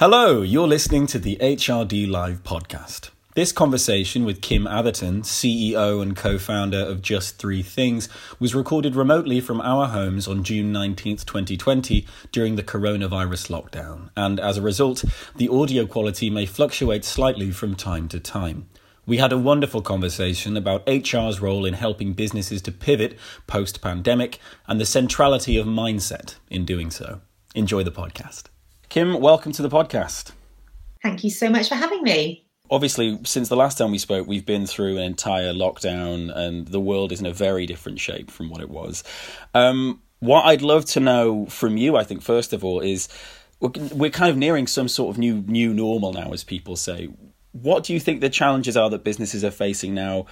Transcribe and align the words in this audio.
Hello, 0.00 0.40
you're 0.40 0.66
listening 0.66 1.06
to 1.08 1.18
the 1.18 1.36
HRD 1.42 2.10
Live 2.10 2.42
podcast. 2.42 3.10
This 3.34 3.52
conversation 3.52 4.24
with 4.24 4.40
Kim 4.40 4.66
Atherton, 4.66 5.20
CEO 5.20 6.00
and 6.00 6.16
co 6.16 6.38
founder 6.38 6.78
of 6.78 7.02
Just 7.02 7.36
Three 7.36 7.62
Things, 7.62 8.08
was 8.38 8.54
recorded 8.54 8.96
remotely 8.96 9.42
from 9.42 9.60
our 9.60 9.88
homes 9.88 10.26
on 10.26 10.42
June 10.42 10.72
19th, 10.72 11.26
2020, 11.26 12.06
during 12.32 12.56
the 12.56 12.62
coronavirus 12.62 13.50
lockdown, 13.50 14.08
and 14.16 14.40
as 14.40 14.56
a 14.56 14.62
result, 14.62 15.04
the 15.36 15.50
audio 15.50 15.84
quality 15.84 16.30
may 16.30 16.46
fluctuate 16.46 17.04
slightly 17.04 17.50
from 17.50 17.74
time 17.74 18.08
to 18.08 18.18
time. 18.18 18.70
We 19.04 19.18
had 19.18 19.32
a 19.32 19.38
wonderful 19.38 19.82
conversation 19.82 20.56
about 20.56 20.88
HR's 20.88 21.42
role 21.42 21.66
in 21.66 21.74
helping 21.74 22.14
businesses 22.14 22.62
to 22.62 22.72
pivot 22.72 23.18
post 23.46 23.82
pandemic 23.82 24.38
and 24.66 24.80
the 24.80 24.86
centrality 24.86 25.58
of 25.58 25.66
mindset 25.66 26.36
in 26.48 26.64
doing 26.64 26.90
so. 26.90 27.20
Enjoy 27.54 27.82
the 27.82 27.92
podcast. 27.92 28.49
Kim, 28.90 29.20
welcome 29.20 29.52
to 29.52 29.62
the 29.62 29.68
podcast. 29.68 30.32
Thank 31.00 31.22
you 31.22 31.30
so 31.30 31.48
much 31.48 31.68
for 31.68 31.76
having 31.76 32.02
me. 32.02 32.44
Obviously, 32.72 33.20
since 33.22 33.48
the 33.48 33.54
last 33.54 33.78
time 33.78 33.92
we 33.92 33.98
spoke, 33.98 34.26
we've 34.26 34.44
been 34.44 34.66
through 34.66 34.96
an 34.96 35.04
entire 35.04 35.52
lockdown 35.52 36.36
and 36.36 36.66
the 36.66 36.80
world 36.80 37.12
is 37.12 37.20
in 37.20 37.26
a 37.26 37.32
very 37.32 37.66
different 37.66 38.00
shape 38.00 38.32
from 38.32 38.50
what 38.50 38.60
it 38.60 38.68
was. 38.68 39.04
Um, 39.54 40.02
what 40.18 40.44
I'd 40.44 40.62
love 40.62 40.86
to 40.86 40.98
know 40.98 41.46
from 41.46 41.76
you, 41.76 41.96
I 41.96 42.02
think, 42.02 42.20
first 42.20 42.52
of 42.52 42.64
all, 42.64 42.80
is 42.80 43.08
we're 43.60 44.10
kind 44.10 44.28
of 44.28 44.36
nearing 44.36 44.66
some 44.66 44.88
sort 44.88 45.14
of 45.14 45.18
new 45.18 45.36
new 45.42 45.72
normal 45.72 46.12
now, 46.12 46.32
as 46.32 46.42
people 46.42 46.74
say. 46.74 47.10
What 47.52 47.84
do 47.84 47.92
you 47.92 48.00
think 48.00 48.20
the 48.20 48.28
challenges 48.28 48.76
are 48.76 48.90
that 48.90 49.04
businesses 49.04 49.44
are 49.44 49.52
facing 49.52 49.94
now, 49.94 50.26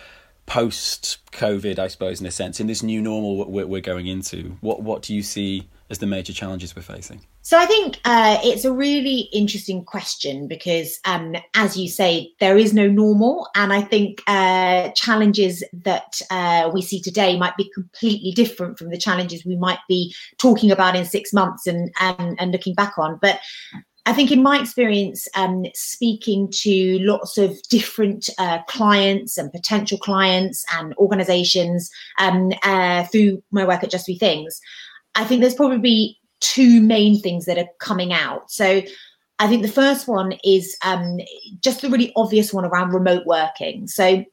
post 0.47 1.19
COVID? 1.31 1.79
I 1.79 1.87
suppose, 1.87 2.21
in 2.21 2.27
a 2.27 2.33
sense, 2.33 2.59
in 2.59 2.67
this 2.67 2.83
new 2.83 3.01
normal 3.01 3.49
we're 3.49 3.81
going 3.81 4.09
into. 4.09 4.57
What 4.63 4.83
what 4.83 5.03
do 5.03 5.15
you 5.15 5.23
see 5.23 5.69
as 5.91 5.99
the 5.99 6.07
major 6.07 6.33
challenges 6.33 6.77
we're 6.77 6.83
facing? 6.83 7.21
So 7.43 7.59
I 7.59 7.67
think 7.67 8.01
uh, 8.05 8.39
it's 8.43 8.65
a 8.65 8.73
really 8.73 9.29
interesting 9.33 9.85
question 9.85 10.47
because, 10.47 10.99
um, 11.05 11.35
as 11.55 11.77
you 11.77 11.89
say, 11.89 12.33
there 12.41 12.59
is 12.59 12.75
no 12.75 12.89
normal, 12.89 13.49
and 13.55 13.73
I 13.73 13.81
think 13.81 14.23
uh, 14.27 14.91
challenges 14.91 15.65
that 15.73 16.21
uh, 16.31 16.71
we 16.73 16.83
see 16.83 17.01
today 17.01 17.39
might 17.39 17.57
be 17.57 17.71
completely 17.73 18.33
different 18.33 18.79
from 18.79 18.91
the 18.91 18.99
challenges 18.99 19.47
we 19.47 19.57
might 19.57 19.81
be 19.89 20.15
talking 20.39 20.71
about 20.71 20.95
in 20.95 21.05
six 21.05 21.33
months 21.33 21.67
and 21.67 21.91
and, 22.01 22.39
and 22.39 22.53
looking 22.53 22.75
back 22.75 22.99
on. 22.99 23.19
But 23.23 23.41
I 24.09 24.15
think, 24.15 24.33
in 24.33 24.43
my 24.43 24.59
experience, 24.59 25.29
um, 25.35 25.67
speaking 25.75 26.49
to 26.63 26.99
lots 27.01 27.37
of 27.37 27.57
different 27.69 28.31
uh, 28.39 28.63
clients 28.67 29.37
and 29.37 29.53
potential 29.53 29.99
clients 29.99 30.65
and 30.79 30.95
organizations 30.97 31.91
um, 32.19 32.51
uh, 32.63 33.05
through 33.05 33.43
my 33.51 33.67
work 33.67 33.85
at 33.85 33.91
Just 33.91 34.07
Three 34.07 34.17
Things, 34.17 34.63
I 35.19 35.25
think 35.25 35.41
there's 35.41 35.55
probably 35.55 36.19
two 36.41 36.81
main 36.81 37.21
things 37.21 37.45
that 37.45 37.59
are 37.59 37.69
coming 37.81 38.13
out. 38.13 38.51
So 38.51 38.83
I 39.41 39.49
think 39.49 39.63
the 39.63 39.69
first 39.69 40.09
one 40.09 40.39
is 40.45 40.77
um, 40.85 41.19
just 41.61 41.83
the 41.83 41.91
really 41.91 42.13
obvious 42.17 42.53
one 42.53 42.65
around 42.65 42.93
remote 42.93 43.27
working. 43.27 43.87
So 43.89 44.25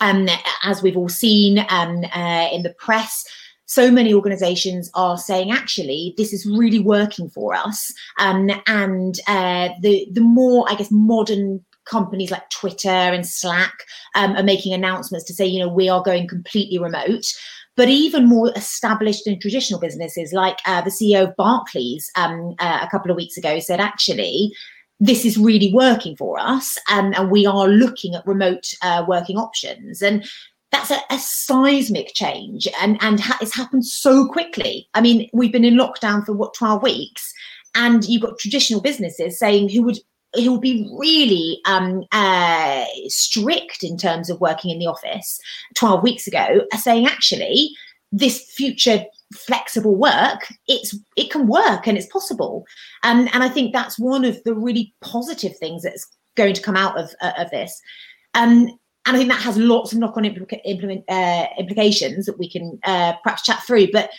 um, 0.00 0.28
as 0.62 0.82
we've 0.82 0.96
all 0.96 1.08
seen 1.08 1.58
um, 1.68 2.04
uh, 2.14 2.48
in 2.52 2.62
the 2.62 2.74
press, 2.78 3.24
so 3.66 3.90
many 3.90 4.14
organizations 4.14 4.90
are 4.94 5.18
saying 5.18 5.50
actually 5.50 6.14
this 6.16 6.32
is 6.32 6.46
really 6.46 6.80
working 6.80 7.28
for 7.28 7.54
us 7.54 7.92
um, 8.18 8.50
and 8.66 9.20
uh, 9.28 9.68
the 9.82 10.08
the 10.12 10.22
more 10.22 10.64
i 10.70 10.74
guess 10.74 10.90
modern 10.90 11.62
companies 11.84 12.30
like 12.30 12.48
twitter 12.48 12.88
and 12.88 13.26
slack 13.26 13.74
um, 14.14 14.34
are 14.36 14.42
making 14.42 14.72
announcements 14.72 15.26
to 15.26 15.34
say 15.34 15.46
you 15.46 15.60
know 15.60 15.68
we 15.68 15.88
are 15.88 16.02
going 16.02 16.26
completely 16.26 16.78
remote 16.78 17.26
but 17.78 17.88
even 17.88 18.26
more 18.26 18.50
established 18.56 19.28
and 19.28 19.40
traditional 19.40 19.78
businesses, 19.78 20.32
like 20.32 20.58
uh, 20.66 20.80
the 20.80 20.90
CEO 20.90 21.28
of 21.28 21.36
Barclays 21.36 22.10
um, 22.16 22.56
uh, 22.58 22.80
a 22.82 22.88
couple 22.90 23.08
of 23.08 23.16
weeks 23.16 23.36
ago 23.36 23.60
said, 23.60 23.78
actually, 23.78 24.52
this 24.98 25.24
is 25.24 25.38
really 25.38 25.72
working 25.72 26.16
for 26.16 26.40
us, 26.40 26.76
um, 26.90 27.14
and 27.16 27.30
we 27.30 27.46
are 27.46 27.68
looking 27.68 28.16
at 28.16 28.26
remote 28.26 28.74
uh, 28.82 29.04
working 29.06 29.36
options. 29.36 30.02
And 30.02 30.28
that's 30.72 30.90
a, 30.90 30.98
a, 31.08 31.20
seismic 31.20 32.14
change, 32.14 32.66
and 32.82 32.98
and 33.00 33.20
ha- 33.20 33.38
it's 33.40 33.54
happened 33.54 33.86
so 33.86 34.26
quickly. 34.26 34.88
I 34.94 35.00
mean, 35.00 35.30
we've 35.32 35.52
been 35.52 35.64
in 35.64 35.78
lockdown 35.78 36.26
for 36.26 36.32
what 36.32 36.54
twelve 36.54 36.82
weeks, 36.82 37.32
and 37.76 38.04
you've 38.06 38.22
got 38.22 38.40
traditional 38.40 38.80
businesses 38.80 39.38
saying 39.38 39.68
who 39.68 39.82
would 39.84 40.00
he 40.34 40.48
will 40.48 40.60
be 40.60 40.88
really 40.98 41.60
um, 41.64 42.04
uh, 42.12 42.84
strict 43.06 43.82
in 43.82 43.96
terms 43.96 44.28
of 44.28 44.40
working 44.40 44.70
in 44.70 44.78
the 44.78 44.86
office 44.86 45.40
12 45.74 46.02
weeks 46.02 46.26
ago, 46.26 46.66
saying 46.78 47.06
actually 47.06 47.70
this 48.12 48.50
future 48.52 49.04
flexible 49.34 49.94
work 49.94 50.46
it's 50.68 50.96
it 51.16 51.30
can 51.30 51.46
work 51.46 51.86
and 51.86 51.98
it's 51.98 52.06
possible. 52.06 52.64
Um, 53.02 53.28
and 53.32 53.42
i 53.42 53.48
think 53.48 53.72
that's 53.72 53.98
one 53.98 54.24
of 54.24 54.42
the 54.44 54.54
really 54.54 54.94
positive 55.02 55.56
things 55.58 55.82
that's 55.82 56.06
going 56.36 56.54
to 56.54 56.62
come 56.62 56.76
out 56.76 56.98
of 56.98 57.10
uh, 57.20 57.32
of 57.38 57.50
this. 57.50 57.80
Um, 58.34 58.68
and 59.06 59.16
i 59.16 59.18
think 59.18 59.30
that 59.30 59.42
has 59.42 59.58
lots 59.58 59.92
of 59.92 59.98
knock-on 59.98 60.24
implica- 60.24 60.60
implement, 60.64 61.04
uh, 61.08 61.46
implications 61.58 62.26
that 62.26 62.38
we 62.38 62.50
can 62.50 62.78
uh, 62.84 63.14
perhaps 63.22 63.42
chat 63.42 63.62
through 63.66 63.88
but 63.92 64.10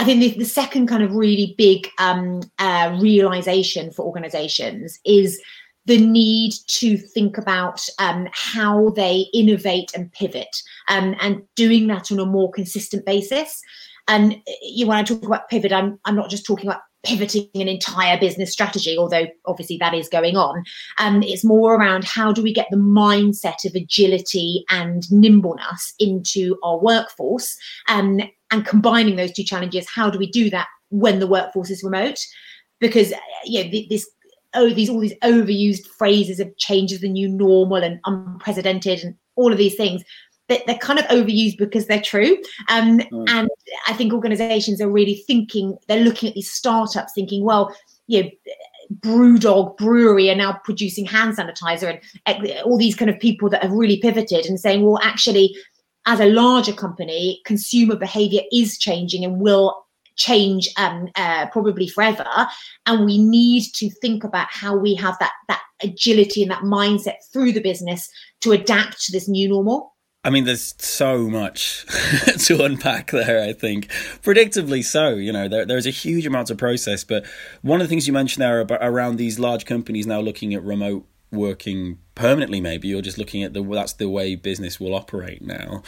I 0.00 0.04
think 0.04 0.20
the, 0.20 0.30
the 0.30 0.46
second 0.46 0.86
kind 0.86 1.02
of 1.02 1.14
really 1.14 1.54
big 1.58 1.86
um, 1.98 2.40
uh, 2.58 2.96
realization 3.02 3.90
for 3.90 4.06
organizations 4.06 4.98
is 5.04 5.38
the 5.84 5.98
need 5.98 6.54
to 6.68 6.96
think 6.96 7.36
about 7.36 7.84
um, 7.98 8.26
how 8.32 8.88
they 8.96 9.26
innovate 9.34 9.92
and 9.94 10.10
pivot 10.12 10.48
um, 10.88 11.14
and 11.20 11.42
doing 11.54 11.86
that 11.88 12.10
on 12.10 12.18
a 12.18 12.24
more 12.24 12.50
consistent 12.50 13.04
basis. 13.04 13.60
And 14.08 14.36
you, 14.62 14.86
when 14.86 14.96
I 14.96 15.02
talk 15.02 15.22
about 15.22 15.50
pivot, 15.50 15.70
I'm, 15.70 16.00
I'm 16.06 16.16
not 16.16 16.30
just 16.30 16.46
talking 16.46 16.70
about 16.70 16.80
pivoting 17.04 17.48
an 17.54 17.68
entire 17.68 18.18
business 18.18 18.52
strategy, 18.52 18.96
although 18.98 19.26
obviously 19.46 19.76
that 19.78 19.94
is 19.94 20.08
going 20.08 20.36
on. 20.36 20.62
Um, 20.98 21.22
it's 21.22 21.44
more 21.44 21.74
around 21.74 22.04
how 22.04 22.32
do 22.32 22.42
we 22.42 22.52
get 22.52 22.68
the 22.70 22.76
mindset 22.76 23.64
of 23.64 23.74
agility 23.74 24.64
and 24.70 25.10
nimbleness 25.10 25.94
into 25.98 26.58
our 26.62 26.78
workforce 26.78 27.56
um, 27.88 28.20
and 28.50 28.66
combining 28.66 29.16
those 29.16 29.32
two 29.32 29.44
challenges 29.44 29.88
how 29.88 30.10
do 30.10 30.18
we 30.18 30.30
do 30.30 30.50
that 30.50 30.66
when 30.90 31.20
the 31.20 31.26
workforce 31.26 31.70
is 31.70 31.84
remote 31.84 32.18
because 32.80 33.12
you 33.44 33.64
know 33.64 33.70
this 33.88 34.08
oh 34.54 34.70
these 34.70 34.90
all 34.90 35.00
these 35.00 35.14
overused 35.22 35.86
phrases 35.86 36.40
of 36.40 36.56
change 36.56 36.92
is 36.92 37.00
the 37.00 37.08
new 37.08 37.28
normal 37.28 37.76
and 37.76 38.00
unprecedented 38.04 39.04
and 39.04 39.14
all 39.36 39.52
of 39.52 39.58
these 39.58 39.76
things 39.76 40.02
that 40.50 40.66
they're 40.66 40.76
kind 40.76 40.98
of 40.98 41.06
overused 41.06 41.56
because 41.56 41.86
they're 41.86 42.02
true 42.02 42.36
um, 42.68 42.98
mm. 42.98 43.24
and 43.30 43.48
i 43.88 43.94
think 43.94 44.12
organizations 44.12 44.80
are 44.80 44.90
really 44.90 45.24
thinking 45.26 45.76
they're 45.88 46.04
looking 46.04 46.28
at 46.28 46.34
these 46.34 46.50
startups 46.50 47.12
thinking 47.14 47.42
well 47.42 47.74
you 48.06 48.22
know 48.22 48.30
brewdog 49.00 49.76
brewery 49.78 50.28
are 50.28 50.36
now 50.36 50.52
producing 50.64 51.06
hand 51.06 51.36
sanitizer 51.36 51.98
and 52.26 52.52
all 52.64 52.76
these 52.76 52.96
kind 52.96 53.10
of 53.10 53.18
people 53.18 53.48
that 53.48 53.62
have 53.62 53.72
really 53.72 53.98
pivoted 53.98 54.44
and 54.44 54.60
saying 54.60 54.82
well 54.82 54.98
actually 55.02 55.54
as 56.06 56.20
a 56.20 56.26
larger 56.26 56.72
company, 56.72 57.40
consumer 57.44 57.96
behavior 57.96 58.42
is 58.52 58.78
changing 58.78 59.24
and 59.24 59.40
will 59.40 59.86
change 60.16 60.68
um, 60.76 61.08
uh, 61.16 61.46
probably 61.46 61.86
forever. 61.86 62.26
And 62.86 63.06
we 63.06 63.18
need 63.18 63.64
to 63.74 63.90
think 64.02 64.24
about 64.24 64.48
how 64.50 64.76
we 64.76 64.94
have 64.94 65.16
that 65.20 65.32
that 65.48 65.62
agility 65.82 66.42
and 66.42 66.50
that 66.50 66.62
mindset 66.62 67.16
through 67.32 67.52
the 67.52 67.60
business 67.60 68.10
to 68.40 68.52
adapt 68.52 69.00
to 69.02 69.12
this 69.12 69.28
new 69.28 69.48
normal. 69.48 69.89
I 70.22 70.28
mean, 70.28 70.44
there's 70.44 70.74
so 70.78 71.30
much 71.30 71.86
to 72.46 72.62
unpack 72.62 73.10
there, 73.10 73.42
I 73.42 73.54
think. 73.54 73.86
Predictably 74.22 74.84
so, 74.84 75.14
you 75.14 75.32
know, 75.32 75.48
there, 75.48 75.64
there's 75.64 75.86
a 75.86 75.90
huge 75.90 76.26
amount 76.26 76.50
of 76.50 76.58
process. 76.58 77.04
But 77.04 77.24
one 77.62 77.80
of 77.80 77.86
the 77.86 77.88
things 77.88 78.06
you 78.06 78.12
mentioned 78.12 78.42
there 78.42 78.60
about, 78.60 78.80
around 78.82 79.16
these 79.16 79.38
large 79.38 79.64
companies 79.64 80.06
now 80.06 80.20
looking 80.20 80.52
at 80.52 80.62
remote 80.62 81.06
working 81.32 81.96
permanently 82.16 82.60
maybe 82.60 82.88
you're 82.88 83.00
just 83.00 83.16
looking 83.16 83.44
at 83.44 83.52
the 83.52 83.62
that's 83.62 83.92
the 83.92 84.08
way 84.08 84.34
business 84.34 84.80
will 84.80 84.96
operate 84.96 85.40
now 85.40 85.80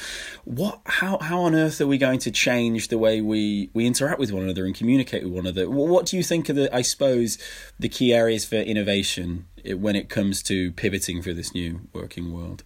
what 0.44 0.81
how 0.84 1.19
how 1.19 1.41
on 1.41 1.53
earth 1.53 1.81
are 1.81 1.87
we 1.88 1.99
going 1.99 2.20
to 2.20 2.31
change 2.31 2.87
the 2.88 2.97
way 2.97 3.20
we 3.20 3.69
we 3.75 3.84
interact 3.84 4.20
with 4.20 4.31
one 4.31 4.44
another 4.44 4.64
and 4.64 4.76
communicate 4.76 5.25
with 5.25 5.32
one 5.32 5.44
another 5.44 5.69
what 5.69 6.06
do 6.06 6.16
you 6.16 6.22
think 6.22 6.49
are 6.49 6.53
the 6.53 6.72
i 6.72 6.81
suppose 6.81 7.38
the 7.76 7.88
key 7.88 8.14
areas 8.14 8.44
for 8.44 8.54
innovation 8.54 9.44
eh, 9.64 9.72
when 9.72 9.97
it 9.97 10.09
comes 10.09 10.44
to 10.44 10.70
pivoting 10.73 11.20
for 11.20 11.32
this 11.32 11.52
new 11.52 11.81
working 11.93 12.32
world 12.32 12.62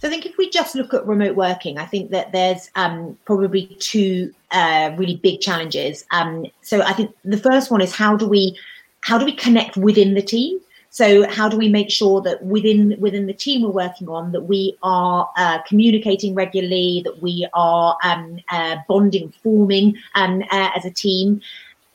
so 0.00 0.08
I 0.08 0.10
think 0.10 0.24
if 0.24 0.38
we 0.38 0.48
just 0.48 0.74
look 0.74 0.94
at 0.94 1.06
remote 1.06 1.36
working, 1.36 1.76
I 1.76 1.84
think 1.84 2.10
that 2.10 2.32
there's 2.32 2.70
um, 2.74 3.18
probably 3.26 3.66
two 3.80 4.32
uh, 4.50 4.92
really 4.96 5.16
big 5.16 5.40
challenges. 5.40 6.06
Um, 6.10 6.46
so 6.62 6.80
I 6.80 6.94
think 6.94 7.14
the 7.22 7.36
first 7.36 7.70
one 7.70 7.82
is 7.82 7.94
how 7.94 8.16
do 8.16 8.26
we 8.26 8.58
how 9.02 9.18
do 9.18 9.26
we 9.26 9.32
connect 9.32 9.76
within 9.76 10.14
the 10.14 10.22
team? 10.22 10.58
So 10.88 11.28
how 11.28 11.48
do 11.50 11.58
we 11.58 11.68
make 11.68 11.90
sure 11.90 12.22
that 12.22 12.42
within 12.42 12.96
within 12.98 13.26
the 13.26 13.34
team 13.34 13.62
we're 13.62 13.70
working 13.70 14.08
on 14.08 14.32
that 14.32 14.42
we 14.42 14.74
are 14.82 15.30
uh, 15.36 15.58
communicating 15.68 16.34
regularly, 16.34 17.02
that 17.04 17.20
we 17.20 17.46
are 17.52 17.94
um, 18.02 18.40
uh, 18.50 18.76
bonding, 18.88 19.32
forming 19.42 19.96
um, 20.14 20.42
uh, 20.50 20.70
as 20.74 20.86
a 20.86 20.90
team. 20.90 21.42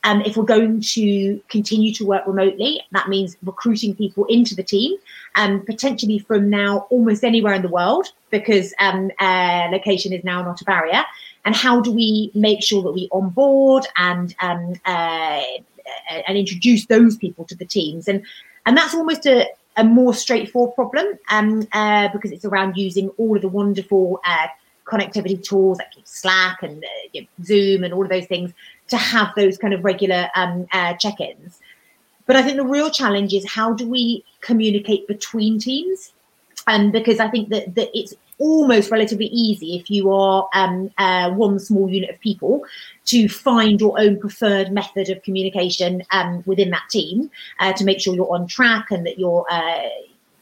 Um, 0.06 0.22
if 0.22 0.38
we're 0.38 0.44
going 0.57 0.81
to 0.96 1.42
continue 1.50 1.92
to 1.94 2.06
work 2.06 2.25
remotely, 2.28 2.81
that 2.92 3.10
means 3.10 3.36
recruiting 3.44 3.96
people 3.96 4.24
into 4.25 4.56
the 4.56 4.63
team, 4.63 4.96
um, 5.36 5.66
potentially 5.66 6.19
from 6.19 6.50
now 6.50 6.88
almost 6.90 7.24
anywhere 7.24 7.56
in 7.56 7.63
the 7.63 7.74
world, 7.80 8.06
because 8.30 8.74
um, 8.80 9.12
uh, 9.19 9.68
location 9.72 10.13
is 10.13 10.24
now 10.24 10.42
not 10.44 10.62
a 10.62 10.66
barrier. 10.66 11.04
And 11.44 11.56
how 11.56 11.81
do 11.81 11.92
we 11.92 12.31
make 12.34 12.63
sure 12.63 12.81
that 12.84 12.92
we 12.92 13.10
onboard 13.12 13.86
and 13.98 14.34
um, 14.40 14.74
uh, 14.86 15.42
and 16.28 16.38
introduce 16.38 16.86
those 16.86 17.18
people 17.18 17.44
to 17.46 17.56
the 17.56 17.66
teams? 17.66 18.08
And 18.08 18.24
And 18.66 18.75
that's 18.78 18.96
almost 18.96 19.25
a, 19.25 19.48
a 19.78 19.84
more 19.84 20.13
straightforward 20.13 20.75
problem 20.75 21.06
um, 21.30 21.68
uh, 21.72 22.10
because 22.13 22.31
it's 22.31 22.46
around 22.46 22.78
using 22.78 23.10
all 23.18 23.36
of 23.36 23.42
the 23.42 23.48
wonderful 23.48 24.19
uh, 24.25 24.48
connectivity 24.86 25.42
tools 25.44 25.78
like 25.78 25.88
Slack 26.04 26.63
and 26.63 26.84
uh, 26.84 27.19
Zoom 27.44 27.84
and 27.84 27.94
all 27.94 28.04
of 28.04 28.10
those 28.10 28.28
things 28.28 28.54
to 28.90 28.98
have 28.98 29.30
those 29.36 29.58
kind 29.58 29.74
of 29.74 29.84
regular 29.84 30.30
um, 30.36 30.68
uh, 30.72 30.94
check-ins. 30.96 31.60
But 32.26 32.36
I 32.36 32.44
think 32.44 32.58
the 32.58 32.66
real 32.66 32.90
challenge 32.90 33.34
is 33.34 33.50
how 33.50 33.74
do 33.74 33.88
we 33.88 34.24
communicate 34.42 35.08
between 35.08 35.60
teams? 35.60 36.12
Um, 36.68 36.92
because 36.92 37.20
I 37.20 37.30
think 37.30 37.50
that, 37.50 37.76
that 37.76 37.90
it's 37.94 38.16
almost 38.40 38.92
relatively 38.92 39.28
easy 39.28 39.78
if 39.78 39.90
you 39.90 40.12
are 40.12 40.50
um, 40.54 40.92
uh, 40.98 41.30
one 41.32 41.60
small 41.60 41.90
unit 41.90 42.10
of 42.10 42.20
people 42.20 42.64
to 43.06 43.30
find 43.30 43.80
your 43.80 44.00
own 44.00 44.20
preferred 44.20 44.72
method 44.72 45.10
of 45.10 45.22
communication 45.24 46.04
um, 46.12 46.44
within 46.46 46.72
that 46.72 46.84
team 46.90 47.30
uh, 47.60 47.72
to 47.74 47.86
make 47.86 48.00
sure 48.00 48.16
you're 48.16 48.34
on 48.34 48.48
track 48.48 48.92
and 48.92 49.06
that 49.06 49.20
you're 49.20 49.46
uh, 49.50 49.90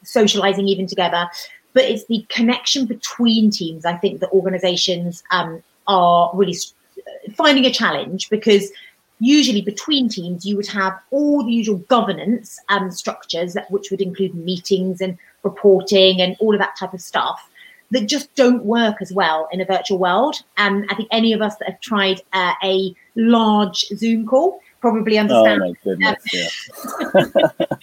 socializing 0.03 0.67
even 0.67 0.87
together. 0.87 1.29
But 1.73 1.83
it's 1.83 2.05
the 2.05 2.25
connection 2.29 2.85
between 2.85 3.51
teams, 3.51 3.85
I 3.85 3.97
think, 3.97 4.21
that 4.21 4.29
organizations 4.31 5.23
um, 5.31 5.61
are 5.87 6.31
really 6.33 6.55
finding 7.35 7.65
a 7.65 7.71
challenge 7.71 8.29
because 8.29 8.71
usually 9.19 9.61
between 9.61 10.09
teams 10.09 10.45
you 10.45 10.55
would 10.55 10.67
have 10.67 10.99
all 11.11 11.45
the 11.45 11.51
usual 11.51 11.77
governance 11.87 12.59
um, 12.69 12.91
structures 12.91 13.53
that 13.53 13.69
which 13.71 13.89
would 13.91 14.01
include 14.01 14.35
meetings 14.35 14.99
and 15.01 15.17
reporting 15.43 16.21
and 16.21 16.35
all 16.39 16.53
of 16.53 16.59
that 16.59 16.75
type 16.77 16.93
of 16.93 17.01
stuff 17.01 17.49
that 17.91 18.07
just 18.07 18.33
don't 18.35 18.65
work 18.65 18.95
as 19.01 19.13
well 19.13 19.47
in 19.51 19.61
a 19.61 19.65
virtual 19.65 19.99
world. 19.99 20.41
And 20.57 20.85
I 20.89 20.95
think 20.95 21.07
any 21.11 21.31
of 21.31 21.41
us 21.41 21.55
that 21.57 21.69
have 21.69 21.79
tried 21.79 22.21
uh, 22.33 22.53
a 22.63 22.93
large 23.15 23.85
Zoom 23.95 24.25
call 24.25 24.59
probably 24.81 25.17
understand. 25.17 25.61
Oh 25.63 25.67
my 25.67 25.73
goodness! 25.83 26.23
Yeah. 26.33 26.47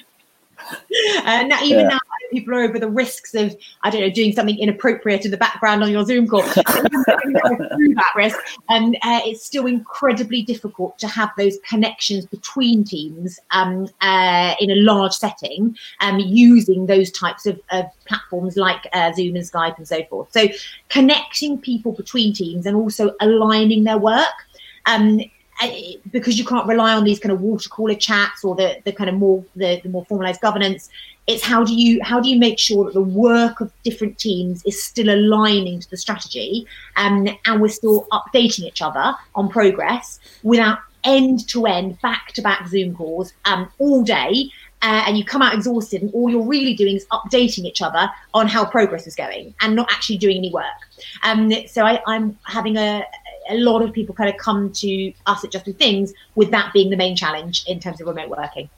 uh, 1.25 1.42
now, 1.44 1.62
even 1.62 1.81
yeah. 1.81 1.88
now, 1.88 2.00
people 2.31 2.55
are 2.55 2.62
over 2.62 2.79
the 2.79 2.88
risks 2.88 3.35
of, 3.35 3.56
I 3.82 3.91
don't 3.91 4.00
know, 4.00 4.11
doing 4.11 4.32
something 4.32 4.59
inappropriate 4.59 5.25
in 5.25 5.31
the 5.31 5.37
background 5.37 5.82
on 5.82 5.91
your 5.91 6.05
Zoom 6.05 6.27
call. 6.27 6.43
that 6.43 8.12
risk, 8.17 8.38
and 8.69 8.97
uh, 8.97 9.21
it's 9.25 9.44
still 9.44 9.67
incredibly 9.67 10.43
difficult 10.43 10.99
to 10.99 11.09
have 11.09 11.31
those 11.37 11.59
connections 11.69 12.27
between 12.27 12.85
teams 12.85 13.38
um, 13.50 13.88
uh, 14.00 14.55
in 14.61 14.71
a 14.71 14.77
large 14.77 15.12
setting, 15.12 15.77
um, 16.00 16.19
using 16.19 16.87
those 16.87 17.11
types 17.11 17.47
of, 17.47 17.61
of 17.71 17.87
platforms 18.06 18.56
like 18.56 18.87
uh, 18.93 19.12
Zoom 19.12 19.37
and 19.37 19.44
Skype 19.44 19.76
and 19.79 19.87
so 19.87 20.05
forth. 20.05 20.33
So, 20.33 20.49
connecting 20.88 21.59
people 21.59 21.93
between 21.93 22.33
teams 22.33 22.67
and 22.67 22.76
also 22.76 23.15
aligning 23.21 23.85
their 23.85 23.99
work. 23.99 24.26
Um, 24.87 25.21
because 26.11 26.39
you 26.39 26.45
can't 26.45 26.67
rely 26.67 26.95
on 26.95 27.05
these 27.05 27.19
kind 27.19 27.33
of 27.33 27.41
water 27.41 27.69
cooler 27.69 27.95
chats 27.95 28.45
or 28.45 28.55
the, 28.55 28.81
the 28.85 28.93
kind 28.93 29.11
of 29.11 29.17
more 29.17 29.45
the, 29.57 29.81
the 29.83 29.89
more 29.89 30.05
formalized 30.07 30.41
governance 30.41 30.89
it's 31.27 31.43
how 31.45 31.62
do 31.62 31.75
you 31.75 32.01
how 32.03 32.21
do 32.21 32.29
you 32.29 32.39
make 32.39 32.59
sure 32.59 32.85
that 32.85 32.95
the 32.95 33.01
work 33.01 33.61
of 33.61 33.73
different 33.83 34.19
teams 34.19 34.65
is 34.65 34.83
still 34.83 35.11
aligning 35.11 35.79
to 35.81 35.91
the 35.91 35.97
strategy 35.97 36.67
um, 36.97 37.29
and 37.47 37.61
we're 37.61 37.69
still 37.69 38.07
updating 38.11 38.65
each 38.65 38.83
other 38.83 39.15
on 39.35 39.49
progress 39.49 40.19
without 40.43 40.79
end 41.05 41.49
to 41.49 41.67
end 41.67 42.01
back 42.01 42.29
to 42.33 42.43
back 42.43 42.67
zoom 42.69 42.95
calls 42.95 43.33
um, 43.45 43.71
all 43.79 44.03
day 44.03 44.51
uh, 44.83 45.05
and 45.07 45.19
you 45.19 45.25
come 45.25 45.43
out 45.43 45.55
exhausted 45.55 46.03
and 46.03 46.12
all 46.15 46.31
you're 46.31 46.47
really 46.47 46.75
doing 46.75 46.97
is 46.97 47.07
updating 47.12 47.65
each 47.65 47.83
other 47.83 48.09
on 48.33 48.49
how 48.49 48.65
progress 48.65 49.07
is 49.07 49.15
going 49.15 49.55
and 49.61 49.77
not 49.77 49.91
actually 49.93 50.17
doing 50.17 50.39
any 50.39 50.51
work. 50.51 50.65
Um, 51.23 51.53
so 51.67 51.85
I, 51.85 52.01
i'm 52.07 52.39
having 52.45 52.77
a 52.77 53.05
a 53.50 53.58
lot 53.58 53.82
of 53.82 53.93
people 53.93 54.14
kind 54.14 54.31
of 54.31 54.37
come 54.37 54.73
to 54.73 55.12
us 55.26 55.44
at 55.44 55.50
Just 55.50 55.64
Three 55.64 55.75
Things 55.75 56.12
with 56.35 56.50
that 56.50 56.73
being 56.73 56.91
the 56.91 56.97
main 56.97 57.17
challenge 57.17 57.64
in 57.67 57.81
terms 57.81 58.00
of 58.00 58.06
remote 58.06 58.29
working. 58.29 58.70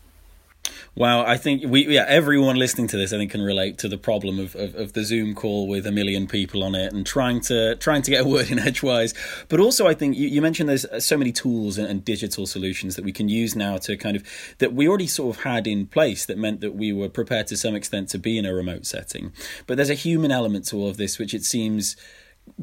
Wow, 0.95 1.25
I 1.25 1.39
think 1.39 1.65
we 1.67 1.89
yeah 1.89 2.05
everyone 2.07 2.57
listening 2.57 2.87
to 2.89 2.99
this 2.99 3.15
I 3.15 3.17
think 3.17 3.31
can 3.31 3.41
relate 3.41 3.79
to 3.79 3.89
the 3.89 3.97
problem 3.97 4.39
of, 4.39 4.55
of, 4.55 4.75
of, 4.75 4.93
the 4.93 5.05
Zoom 5.05 5.35
call 5.35 5.67
with 5.67 5.87
a 5.87 5.91
million 5.91 6.27
people 6.27 6.63
on 6.63 6.75
it 6.75 6.93
and 6.93 7.07
trying 7.07 7.41
to 7.43 7.77
trying 7.77 8.03
to 8.03 8.11
get 8.11 8.27
a 8.27 8.29
word 8.29 8.51
in 8.51 8.59
edgewise. 8.59 9.15
But 9.49 9.59
also 9.59 9.87
I 9.87 9.95
think 9.95 10.19
you, 10.19 10.29
you 10.29 10.43
mentioned 10.43 10.69
there's 10.69 10.85
uh, 10.85 11.01
so 11.01 11.17
many 11.17 11.33
tools 11.33 11.79
and, 11.79 11.89
and, 11.89 12.05
digital 12.05 12.47
solutions 12.47 12.97
that 12.97 13.07
we 13.07 13.13
can 13.13 13.31
use 13.31 13.57
now 13.57 13.79
to 13.79 13.97
kind 13.97 14.17
of 14.17 14.25
that 14.59 14.75
we 14.75 14.87
already 14.87 15.07
sort 15.07 15.35
of 15.35 15.45
had 15.45 15.67
in 15.67 15.87
place 15.87 16.27
that 16.27 16.37
meant 16.37 16.61
that 16.61 16.75
we 16.75 16.93
were 16.93 17.09
prepared 17.09 17.47
to 17.47 17.57
some 17.57 17.75
extent 17.75 18.11
to 18.11 18.19
be 18.19 18.37
in 18.37 18.45
a 18.45 18.53
remote 18.53 18.85
setting. 18.85 19.33
But 19.67 19.77
there's 19.77 19.89
a 19.89 19.95
human 19.95 20.31
element 20.31 20.67
to 20.67 20.77
all 20.77 20.91
of 20.91 20.99
this 20.99 21.19
which 21.19 21.33
it 21.33 21.45
seems 21.45 21.97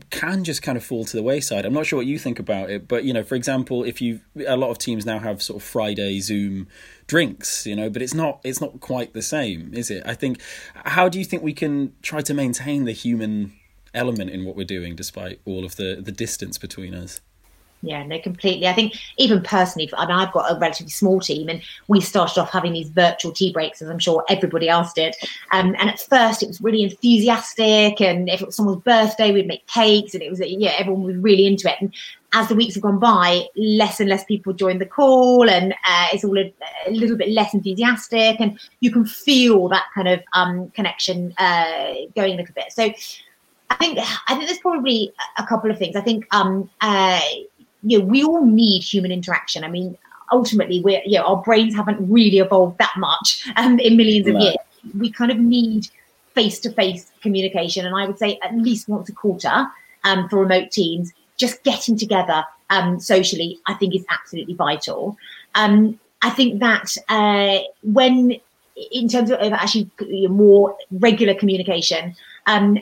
can 0.10 0.44
just 0.44 0.62
kind 0.62 0.78
of 0.78 0.84
fall 0.84 1.06
to 1.06 1.18
the 1.18 1.24
wayside. 1.24 1.66
I'm 1.66 1.74
not 1.74 1.86
sure 1.86 1.98
what 1.98 2.06
you 2.06 2.20
think 2.20 2.40
about 2.40 2.70
it, 2.70 2.88
but 2.88 3.04
you 3.04 3.14
know, 3.14 3.24
for 3.24 3.36
example, 3.36 3.84
if 3.84 4.02
you 4.02 4.22
a 4.48 4.56
lot 4.56 4.70
of 4.70 4.78
teams 4.78 5.06
now 5.06 5.20
have 5.20 5.42
sort 5.42 5.62
of 5.62 5.68
Friday 5.68 6.20
Zoom 6.20 6.68
drinks, 7.08 7.66
you 7.66 7.76
know, 7.76 7.90
but 7.90 8.02
it's 8.02 8.14
not 8.14 8.40
it's 8.44 8.62
not 8.62 8.80
quite 8.80 9.14
the 9.14 9.22
same, 9.22 9.74
is 9.74 9.90
it? 9.90 10.04
I 10.06 10.14
think 10.14 10.42
how 10.74 11.10
do 11.10 11.20
you 11.20 11.26
think 11.26 11.44
we 11.44 11.54
can 11.54 11.94
try 12.02 12.22
to 12.22 12.34
maintain 12.34 12.86
the 12.86 12.92
human 12.92 13.54
element 13.94 14.30
in 14.30 14.46
what 14.46 14.56
we're 14.56 14.64
doing 14.64 14.96
despite 14.96 15.42
all 15.46 15.66
of 15.66 15.76
the 15.76 16.00
the 16.02 16.12
distance 16.12 16.58
between 16.58 16.94
us? 16.94 17.22
Yeah, 17.82 18.04
no, 18.04 18.20
completely. 18.20 18.68
I 18.68 18.74
think 18.74 18.98
even 19.18 19.42
personally, 19.42 19.90
I 19.96 20.06
mean, 20.06 20.16
I've 20.16 20.34
got 20.34 20.52
a 20.52 20.60
relatively 20.60 20.92
small 20.92 21.22
team, 21.22 21.48
and 21.48 21.62
we 21.88 22.02
started 22.02 22.40
off 22.40 22.52
having 22.52 22.74
these 22.74 22.90
virtual 22.90 23.32
tea 23.32 23.54
breaks, 23.54 23.82
as 23.82 23.90
I'm 23.90 24.00
sure 24.00 24.26
everybody 24.28 24.68
else 24.68 24.92
did. 24.92 25.16
Um, 25.54 25.76
and 25.80 25.90
at 25.90 26.00
first, 26.00 26.44
it 26.44 26.48
was 26.48 26.60
really 26.60 26.84
enthusiastic, 26.84 28.02
and 28.02 28.28
if 28.28 28.42
it 28.42 28.46
was 28.46 28.56
someone's 28.58 28.84
birthday, 28.84 29.32
we'd 29.32 29.48
make 29.48 29.66
cakes, 29.68 30.14
and 30.14 30.22
it 30.22 30.30
was 30.30 30.42
yeah, 30.42 30.74
everyone 30.78 31.04
was 31.04 31.16
really 31.16 31.48
into 31.48 31.70
it. 31.70 31.78
And 31.80 31.94
as 32.34 32.50
the 32.50 32.56
weeks 32.56 32.76
have 32.76 32.84
gone 32.84 33.00
by, 33.00 33.46
less 33.56 34.02
and 34.02 34.10
less 34.10 34.26
people 34.26 34.52
join 34.52 34.80
the 34.80 34.86
call, 34.86 35.50
and 35.50 35.74
uh, 35.88 36.08
it's 36.12 36.26
all 36.26 36.38
a, 36.38 36.54
a, 36.86 36.92
little 36.92 37.16
bit 37.16 37.30
less 37.30 37.54
enthusiastic, 37.54 38.42
and 38.42 38.60
you 38.82 38.92
can 38.92 39.06
feel 39.06 39.70
that 39.70 39.86
kind 39.96 40.10
of 40.10 40.20
um, 40.34 40.70
connection 40.72 41.34
uh, 41.38 41.94
going 42.16 42.34
a 42.34 42.38
little 42.38 42.56
bit. 42.56 42.74
So. 42.74 42.94
I 43.72 43.76
think 43.76 44.00
I 44.00 44.34
think 44.34 44.48
there's 44.48 44.58
probably 44.58 45.14
a 45.38 45.46
couple 45.46 45.70
of 45.70 45.78
things. 45.78 45.96
I 45.96 46.02
think 46.02 46.26
um, 46.34 46.72
uh, 46.82 47.22
you 47.84 48.00
know, 48.00 48.06
we 48.06 48.24
all 48.24 48.46
need 48.46 48.84
human 48.84 49.12
interaction. 49.12 49.64
I 49.64 49.70
mean, 49.70 49.98
ultimately, 50.32 50.82
we're, 50.82 51.02
you 51.06 51.18
know, 51.18 51.26
our 51.26 51.38
brains 51.38 51.76
haven't 51.76 52.00
really 52.10 52.40
evolved 52.40 52.78
that 52.78 52.94
much 52.98 53.48
um, 53.56 53.80
in 53.80 53.98
millions 53.98 54.28
of 54.28 54.36
no. 54.36 54.42
years. 54.42 54.58
We 54.98 55.12
kind 55.12 55.32
of 55.32 55.40
need 55.40 55.88
face 56.34 56.60
to 56.60 56.72
face 56.72 57.12
communication. 57.22 57.86
And 57.86 57.96
I 57.96 58.06
would 58.06 58.18
say 58.18 58.40
at 58.44 58.56
least 58.56 58.88
once 58.88 59.10
a 59.10 59.14
quarter 59.14 59.68
um, 60.04 60.30
for 60.30 60.40
remote 60.40 60.72
teams, 60.72 61.12
just 61.38 61.64
getting 61.64 61.98
together 61.98 62.44
um, 62.70 63.00
socially, 63.00 63.60
I 63.66 63.74
think 63.74 63.96
is 63.96 64.06
absolutely 64.10 64.54
vital. 64.54 65.18
Um, 65.56 66.00
I 66.22 66.30
think 66.30 66.60
that 66.60 66.96
uh, 67.08 67.60
when, 67.82 68.36
in 68.92 69.08
terms 69.08 69.32
of 69.32 69.54
actually 69.54 69.90
more 70.28 70.76
regular 70.92 71.34
communication, 71.34 72.16
um, 72.46 72.78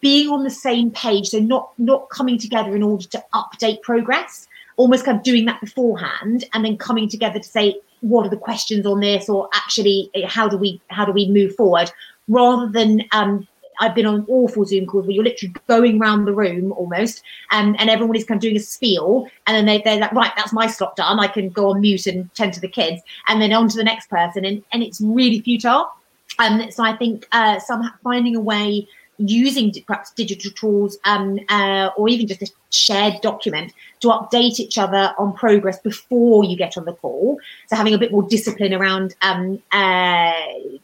being 0.00 0.28
on 0.28 0.44
the 0.44 0.50
same 0.50 0.90
page 0.90 1.28
so 1.28 1.38
not 1.38 1.70
not 1.78 2.08
coming 2.08 2.38
together 2.38 2.74
in 2.74 2.82
order 2.82 3.06
to 3.06 3.22
update 3.34 3.82
progress 3.82 4.48
almost 4.76 5.04
kind 5.04 5.16
of 5.16 5.22
doing 5.22 5.44
that 5.44 5.60
beforehand 5.60 6.44
and 6.52 6.64
then 6.64 6.76
coming 6.76 7.08
together 7.08 7.38
to 7.38 7.48
say 7.48 7.78
what 8.00 8.26
are 8.26 8.30
the 8.30 8.36
questions 8.36 8.86
on 8.86 9.00
this 9.00 9.28
or 9.28 9.48
actually 9.54 10.10
eh, 10.14 10.26
how 10.26 10.48
do 10.48 10.56
we 10.56 10.80
how 10.88 11.04
do 11.04 11.12
we 11.12 11.28
move 11.28 11.54
forward 11.54 11.90
rather 12.28 12.68
than 12.70 13.02
um, 13.12 13.46
I've 13.80 13.94
been 13.94 14.06
on 14.06 14.24
awful 14.28 14.64
Zoom 14.64 14.86
calls 14.86 15.06
where 15.06 15.12
you're 15.12 15.24
literally 15.24 15.54
going 15.66 16.00
around 16.00 16.24
the 16.24 16.32
room 16.32 16.72
almost, 16.72 17.22
and, 17.50 17.78
and 17.80 17.90
everyone 17.90 18.16
is 18.16 18.24
kind 18.24 18.38
of 18.38 18.42
doing 18.42 18.56
a 18.56 18.60
spiel, 18.60 19.28
and 19.46 19.56
then 19.56 19.66
they, 19.66 19.82
they're 19.82 19.98
like, 19.98 20.12
right, 20.12 20.32
that's 20.36 20.52
my 20.52 20.66
slot 20.66 20.96
done. 20.96 21.18
I 21.18 21.26
can 21.26 21.48
go 21.48 21.70
on 21.70 21.80
mute 21.80 22.06
and 22.06 22.32
tend 22.34 22.54
to 22.54 22.60
the 22.60 22.68
kids, 22.68 23.02
and 23.28 23.40
then 23.40 23.52
on 23.52 23.68
to 23.68 23.76
the 23.76 23.84
next 23.84 24.08
person, 24.08 24.44
and, 24.44 24.62
and 24.72 24.82
it's 24.82 25.00
really 25.00 25.40
futile. 25.40 25.90
And 26.38 26.62
um, 26.62 26.70
so 26.70 26.82
I 26.82 26.96
think 26.96 27.26
uh, 27.32 27.58
some 27.60 27.92
finding 28.02 28.36
a 28.36 28.40
way 28.40 28.88
using 29.18 29.72
perhaps 29.86 30.12
digital 30.12 30.50
tools 30.52 30.98
um, 31.04 31.38
uh, 31.48 31.90
or 31.96 32.08
even 32.08 32.26
just 32.26 32.42
a 32.42 32.48
shared 32.70 33.20
document 33.22 33.72
to 34.00 34.08
update 34.08 34.58
each 34.58 34.76
other 34.78 35.14
on 35.18 35.32
progress 35.32 35.78
before 35.78 36.44
you 36.44 36.56
get 36.56 36.76
on 36.76 36.84
the 36.84 36.92
call. 36.94 37.38
So 37.68 37.76
having 37.76 37.94
a 37.94 37.98
bit 37.98 38.12
more 38.12 38.22
discipline 38.22 38.74
around 38.74 39.14
um, 39.22 39.62
uh, 39.72 40.32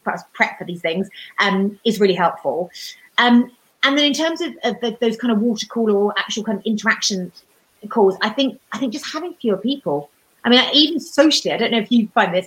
perhaps 0.05 0.23
prep 0.33 0.59
for 0.59 0.65
these 0.65 0.81
things 0.81 1.09
um, 1.39 1.79
is 1.85 1.99
really 2.01 2.15
helpful. 2.15 2.71
Um, 3.19 3.51
and 3.83 3.97
then 3.97 4.05
in 4.05 4.13
terms 4.13 4.41
of, 4.41 4.55
of 4.65 4.81
the, 4.81 4.97
those 5.01 5.17
kind 5.17 5.33
of 5.33 5.41
water 5.41 5.67
cooler 5.67 5.95
or 5.95 6.15
actual 6.19 6.45
kind 6.45 6.59
of 6.59 6.65
interaction 6.65 7.33
calls, 7.89 8.17
I 8.21 8.29
think 8.31 8.61
I 8.73 8.79
think 8.79 8.93
just 8.93 9.11
having 9.13 9.35
fewer 9.35 9.57
people. 9.57 10.11
I 10.45 10.49
mean, 10.49 10.63
even 10.73 11.01
socially, 11.01 11.53
I 11.53 11.57
don't 11.57 11.71
know 11.71 11.79
if 11.79 11.91
you 11.91 12.09
find 12.09 12.35
this. 12.35 12.47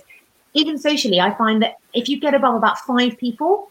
Even 0.54 0.78
socially, 0.78 1.20
I 1.20 1.34
find 1.34 1.60
that 1.62 1.78
if 1.92 2.08
you 2.08 2.20
get 2.20 2.34
above 2.34 2.54
about 2.54 2.78
five 2.78 3.18
people, 3.18 3.70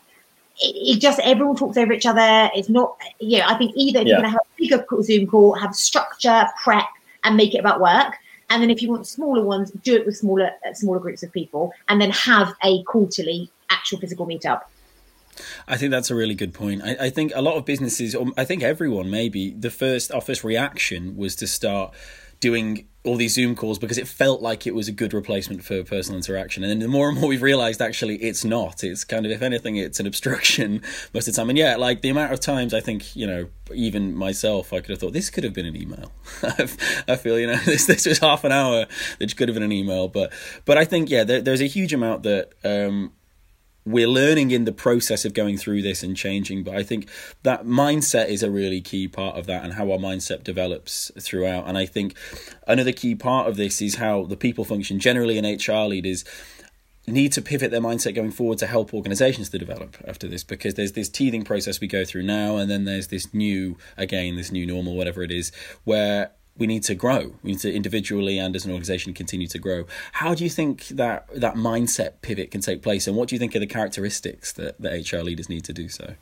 it, 0.60 0.96
it, 0.98 1.00
just 1.00 1.20
everyone 1.20 1.56
talks 1.56 1.78
over 1.78 1.94
each 1.94 2.06
other. 2.06 2.50
It's 2.56 2.70
not, 2.70 2.98
you 3.20 3.40
know, 3.40 3.46
I 3.48 3.56
think 3.56 3.74
either 3.76 4.00
yeah. 4.00 4.06
you're 4.06 4.18
going 4.18 4.32
to 4.32 4.38
have 4.38 4.42
a 4.42 4.62
bigger 4.62 5.04
Zoom 5.04 5.28
call, 5.28 5.54
have 5.54 5.76
structure, 5.76 6.48
prep, 6.64 6.86
and 7.24 7.38
make 7.38 7.56
it 7.56 7.60
about 7.60 7.80
work. 7.80 8.16
And 8.50 8.62
then 8.62 8.70
if 8.70 8.82
you 8.82 8.90
want 8.90 9.08
smaller 9.08 9.44
ones, 9.44 9.72
do 9.84 9.96
it 9.96 10.06
with 10.06 10.18
smaller 10.18 10.52
uh, 10.68 10.74
smaller 10.74 11.00
groups 11.00 11.24
of 11.24 11.32
people, 11.32 11.74
and 11.90 12.00
then 12.00 12.12
have 12.12 12.54
a 12.64 12.84
quarterly 12.84 13.50
actual 13.70 14.00
physical 14.00 14.28
meetup. 14.28 14.62
I 15.68 15.78
think 15.78 15.90
that's 15.90 16.12
a 16.12 16.16
really 16.16 16.36
good 16.36 16.54
point. 16.54 16.84
I, 16.84 17.06
I, 17.06 17.10
think 17.10 17.32
a 17.34 17.42
lot 17.42 17.56
of 17.56 17.66
businesses, 17.66 18.14
or 18.14 18.28
I 18.38 18.46
think 18.46 18.62
everyone, 18.62 19.10
maybe 19.10 19.50
the 19.50 19.72
first 19.72 20.12
our 20.12 20.22
first 20.22 20.44
reaction 20.44 21.18
was 21.18 21.36
to 21.38 21.48
start 21.48 21.96
doing 22.40 22.88
all 23.06 23.18
these 23.18 23.34
Zoom 23.34 23.56
calls 23.56 23.78
because 23.78 23.98
it 23.98 24.08
felt 24.08 24.42
like 24.42 24.66
it 24.66 24.74
was 24.74 24.88
a 24.88 24.92
good 24.92 25.14
replacement 25.14 25.64
for 25.64 25.84
personal 25.84 26.18
interaction. 26.18 26.64
And 26.64 26.72
then 26.72 26.80
the 26.80 26.88
more 26.88 27.10
and 27.10 27.20
more 27.20 27.28
we've 27.28 27.42
realized 27.42 27.82
actually 27.82 28.16
it's 28.18 28.46
not. 28.46 28.84
It's 28.84 29.04
kind 29.04 29.26
of, 29.26 29.32
if 29.32 29.42
anything, 29.42 29.76
it's 29.76 30.00
an 30.00 30.08
obstruction 30.08 30.82
most 31.14 31.28
of 31.28 31.34
the 31.34 31.42
time. 31.42 31.50
And 31.50 31.58
yeah, 31.58 31.76
like 31.76 32.02
the 32.02 32.10
amount 32.10 32.32
of 32.32 32.40
times 32.40 32.74
I 32.74 32.80
think, 32.80 33.14
you 33.16 33.28
know, 33.28 33.50
even 33.74 34.16
myself, 34.16 34.72
I 34.72 34.80
could 34.80 34.92
have 34.92 35.00
thought 35.00 35.14
this 35.14 35.30
could 35.30 35.44
have 35.44 35.54
been 35.54 35.66
an 35.66 35.76
email. 35.76 36.14
I 36.44 37.18
feel, 37.18 37.38
you 37.38 37.48
know, 37.48 37.58
this, 37.66 37.86
this 37.88 38.06
was 38.06 38.20
half 38.20 38.46
an 38.46 38.54
hour 38.54 38.86
that 39.20 39.36
could 39.36 39.50
have 39.50 39.56
been 39.56 39.64
an 39.64 39.74
email. 39.74 40.08
But, 40.08 40.32
but 40.64 40.78
I 40.78 40.86
think, 40.86 41.10
yeah, 41.10 41.26
there, 41.26 41.42
there's 41.42 41.62
a 41.62 41.68
huge 41.68 41.94
amount 41.94 42.24
that, 42.24 42.54
um, 42.64 43.12
we're 43.86 44.08
learning 44.08 44.52
in 44.52 44.66
the 44.66 44.72
process 44.72 45.26
of 45.26 45.34
going 45.34 45.58
through 45.58 45.82
this 45.82 46.04
and 46.04 46.16
changing 46.16 46.64
but 46.64 46.76
i 46.76 46.84
think 46.84 47.08
that 47.44 47.66
mindset 47.66 48.30
is 48.30 48.44
a 48.44 48.50
really 48.50 48.82
key 48.82 49.08
part 49.08 49.36
of 49.38 49.46
that 49.46 49.64
and 49.64 49.74
how 49.74 49.92
our 49.92 49.98
mindset 49.98 50.44
develops 50.44 51.12
throughout. 51.20 51.68
And 51.68 51.78
i 51.78 51.86
think 51.86 52.16
another 52.68 52.92
key 52.92 53.16
part 53.16 53.48
of 53.48 53.58
this 53.58 53.82
is 53.82 53.96
how 53.96 54.24
the 54.26 54.38
people 54.38 54.66
function 54.66 55.00
generally 55.00 55.38
in 55.38 55.46
hr 55.46 55.86
leaders 55.88 56.24
need 57.06 57.34
to 57.34 57.42
pivot 57.42 57.70
their 57.70 57.82
mindset 57.82 58.16
going 58.16 58.32
forward 58.32 58.58
to 58.60 58.68
help 58.68 58.94
organizations 58.94 59.50
to 59.50 59.58
develop 59.58 59.98
after 60.08 60.28
this 60.28 60.44
because 60.44 60.76
there's 60.76 60.94
this 60.94 61.10
teething 61.10 61.44
process 61.44 61.82
we 61.82 61.88
go 61.88 62.06
through 62.06 62.24
now 62.24 62.56
and 62.56 62.72
then 62.72 62.86
there's 62.86 63.10
this 63.10 63.34
new 63.34 63.78
again 63.98 64.38
this 64.38 64.52
new 64.52 64.66
normal 64.66 64.96
whatever 64.96 65.22
it 65.22 65.32
is 65.32 65.52
where 65.84 66.32
we 66.58 66.68
need 66.68 66.84
to 66.84 66.96
grow. 66.96 67.34
We 67.42 67.52
need 67.52 67.60
to 67.60 67.74
individually 67.74 68.38
and 68.38 68.56
as 68.56 68.66
an 68.66 68.72
organization 68.72 69.14
continue 69.14 69.48
to 69.48 69.60
grow. 69.60 69.86
How 70.14 70.36
do 70.36 70.44
you 70.44 70.50
think 70.50 70.88
that 70.90 71.28
that 71.34 71.56
mindset 71.56 72.14
pivot 72.22 72.52
can 72.52 72.62
take 72.62 72.82
place, 72.82 73.08
and 73.08 73.16
what 73.16 73.30
do 73.30 73.36
you 73.36 73.40
think 73.40 73.56
are 73.56 73.60
the 73.60 73.68
characteristics 73.68 74.54
that, 74.54 74.80
that 74.80 75.12
HR 75.12 75.24
leaders 75.24 75.50
need 75.50 75.64
to 75.66 75.74
do 75.74 75.90
so? 75.90 76.14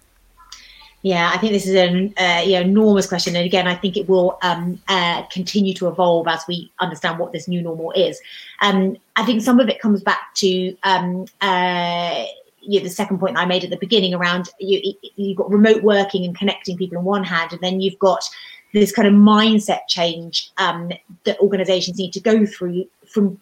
Yeah, 1.03 1.31
I 1.33 1.39
think 1.39 1.51
this 1.51 1.65
is 1.65 1.73
an 1.73 2.13
uh, 2.17 2.43
enormous 2.45 3.07
question, 3.07 3.35
and 3.35 3.45
again, 3.45 3.67
I 3.67 3.75
think 3.75 3.97
it 3.97 4.07
will 4.07 4.37
um, 4.43 4.79
uh, 4.87 5.23
continue 5.23 5.73
to 5.75 5.87
evolve 5.87 6.27
as 6.27 6.43
we 6.47 6.71
understand 6.79 7.17
what 7.17 7.31
this 7.31 7.47
new 7.47 7.61
normal 7.61 7.91
is. 7.93 8.21
Um, 8.61 8.97
I 9.15 9.25
think 9.25 9.41
some 9.41 9.59
of 9.59 9.67
it 9.67 9.81
comes 9.81 10.03
back 10.03 10.33
to 10.35 10.77
um, 10.83 11.25
uh, 11.41 12.25
you 12.61 12.79
know, 12.79 12.83
the 12.83 12.91
second 12.91 13.17
point 13.17 13.37
I 13.37 13.45
made 13.45 13.63
at 13.63 13.71
the 13.71 13.77
beginning 13.77 14.13
around 14.13 14.49
you, 14.59 14.93
you've 15.15 15.37
got 15.37 15.49
remote 15.49 15.81
working 15.81 16.23
and 16.23 16.37
connecting 16.37 16.77
people 16.77 16.99
on 16.99 17.03
one 17.03 17.23
hand, 17.23 17.51
and 17.51 17.61
then 17.61 17.81
you've 17.81 17.97
got 17.97 18.23
this 18.73 18.91
kind 18.91 19.07
of 19.07 19.13
mindset 19.13 19.87
change 19.87 20.51
um, 20.57 20.91
that 21.23 21.39
organizations 21.39 21.97
need 21.97 22.13
to 22.13 22.19
go 22.19 22.45
through 22.45 22.85
from 23.07 23.39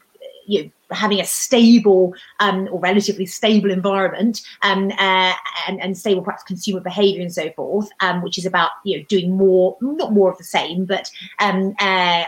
you 0.50 0.64
know, 0.64 0.70
having 0.92 1.20
a 1.20 1.26
stable 1.26 2.14
um, 2.40 2.68
or 2.72 2.80
relatively 2.80 3.26
stable 3.28 3.70
environment 3.70 4.42
um, 4.64 4.92
uh, 4.98 5.34
and, 5.68 5.80
and, 5.80 5.96
stable 5.96 6.24
perhaps 6.24 6.42
consumer 6.42 6.80
behavior 6.80 7.22
and 7.22 7.32
so 7.32 7.52
forth, 7.52 7.88
um, 8.00 8.24
which 8.24 8.40
is 8.40 8.48
about 8.48 8.72
you 8.84 8.98
know 8.98 9.06
doing 9.08 9.38
more, 9.38 9.78
not 9.80 10.12
more 10.12 10.32
of 10.32 10.38
the 10.40 10.44
same, 10.44 10.86
but 10.86 11.12
um, 11.38 11.76
uh, 11.80 12.24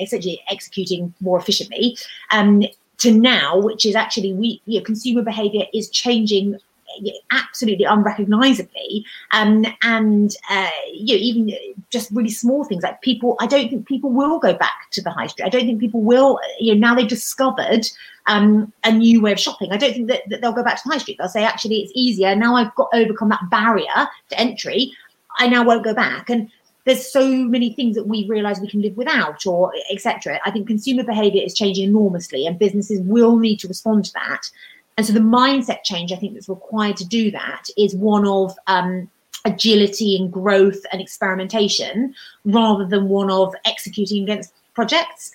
essentially 0.00 0.42
executing 0.50 1.14
more 1.20 1.38
efficiently. 1.38 1.96
Um, 2.32 2.64
to 2.98 3.14
now, 3.14 3.58
which 3.58 3.86
is 3.86 3.94
actually 3.94 4.32
we 4.32 4.60
you 4.66 4.78
know, 4.78 4.84
consumer 4.84 5.22
behavior 5.22 5.64
is 5.72 5.88
changing 5.88 6.58
absolutely 7.30 7.84
unrecognizably. 7.84 9.04
Um, 9.30 9.66
and 9.82 10.34
uh, 10.50 10.70
you 10.92 11.14
know 11.14 11.20
even 11.20 11.74
just 11.90 12.10
really 12.10 12.30
small 12.30 12.64
things 12.64 12.82
like 12.82 13.00
people 13.02 13.36
i 13.40 13.46
don't 13.46 13.68
think 13.68 13.86
people 13.86 14.10
will 14.10 14.38
go 14.38 14.54
back 14.54 14.88
to 14.92 15.02
the 15.02 15.10
high 15.10 15.26
street. 15.26 15.44
I 15.44 15.48
don't 15.48 15.66
think 15.66 15.80
people 15.80 16.02
will 16.02 16.38
you 16.58 16.74
know 16.74 16.80
now 16.80 16.94
they've 16.94 17.08
discovered 17.08 17.86
um, 18.26 18.72
a 18.84 18.92
new 18.92 19.20
way 19.20 19.32
of 19.32 19.40
shopping. 19.40 19.72
I 19.72 19.76
don't 19.76 19.92
think 19.92 20.08
that, 20.08 20.22
that 20.28 20.40
they'll 20.40 20.52
go 20.52 20.62
back 20.62 20.76
to 20.76 20.82
the 20.84 20.92
high 20.92 20.98
street. 20.98 21.16
They'll 21.18 21.28
say 21.28 21.44
actually 21.44 21.80
it's 21.80 21.92
easier. 21.94 22.34
Now 22.36 22.56
i've 22.56 22.74
got 22.74 22.88
overcome 22.92 23.30
that 23.30 23.48
barrier 23.50 24.08
to 24.30 24.40
entry. 24.40 24.92
I 25.38 25.48
now 25.48 25.64
won't 25.64 25.84
go 25.84 25.94
back. 25.94 26.28
And 26.28 26.50
there's 26.84 27.10
so 27.12 27.26
many 27.26 27.72
things 27.72 27.94
that 27.96 28.06
we 28.06 28.26
realize 28.26 28.60
we 28.60 28.68
can 28.68 28.82
live 28.82 28.96
without 28.96 29.46
or 29.46 29.72
etc 29.90 30.40
i 30.44 30.50
think 30.50 30.66
consumer 30.66 31.04
behavior 31.04 31.42
is 31.44 31.54
changing 31.54 31.88
enormously 31.88 32.46
and 32.46 32.58
businesses 32.58 33.00
will 33.02 33.36
need 33.36 33.58
to 33.58 33.68
respond 33.68 34.04
to 34.04 34.12
that 34.14 34.42
and 35.00 35.06
so 35.06 35.14
the 35.14 35.20
mindset 35.20 35.82
change 35.82 36.12
I 36.12 36.16
think 36.16 36.34
that's 36.34 36.50
required 36.50 36.98
to 36.98 37.06
do 37.06 37.30
that 37.30 37.68
is 37.78 37.96
one 37.96 38.26
of 38.26 38.54
um, 38.66 39.08
agility 39.46 40.14
and 40.14 40.30
growth 40.30 40.84
and 40.92 41.00
experimentation 41.00 42.14
rather 42.44 42.84
than 42.84 43.08
one 43.08 43.30
of 43.30 43.54
executing 43.64 44.24
against 44.24 44.52
projects. 44.74 45.32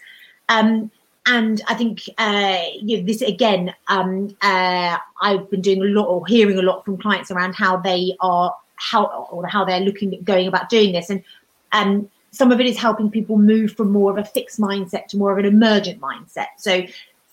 Um, 0.50 0.92
and 1.26 1.64
I 1.68 1.74
think 1.74 2.08
uh, 2.20 2.62
you 2.80 3.00
know, 3.00 3.08
this 3.08 3.24
again, 3.24 3.74
um, 3.88 4.38
uh, 4.44 4.98
I've 5.20 5.50
been 5.50 5.62
doing 5.62 5.82
a 5.82 5.86
lot 5.86 6.06
or 6.10 6.28
hearing 6.28 6.60
a 6.60 6.62
lot 6.62 6.86
from 6.86 7.00
clients 7.00 7.32
around 7.32 7.56
how 7.56 7.78
they 7.78 8.16
are 8.20 8.56
how 8.76 9.28
or 9.32 9.48
how 9.48 9.66
they're 9.66 9.80
looking 9.80 10.14
at 10.14 10.24
going 10.24 10.46
about 10.46 10.70
doing 10.70 10.92
this, 10.92 11.10
and 11.10 11.24
um, 11.72 12.08
some 12.30 12.52
of 12.52 12.60
it 12.60 12.68
is 12.68 12.78
helping 12.78 13.10
people 13.10 13.40
move 13.40 13.72
from 13.72 13.92
more 13.92 14.12
of 14.12 14.20
a 14.20 14.24
fixed 14.24 14.60
mindset 14.60 15.08
to 15.08 15.18
more 15.18 15.32
of 15.32 15.40
an 15.40 15.46
emergent 15.46 16.00
mindset. 16.00 16.50
So 16.60 16.84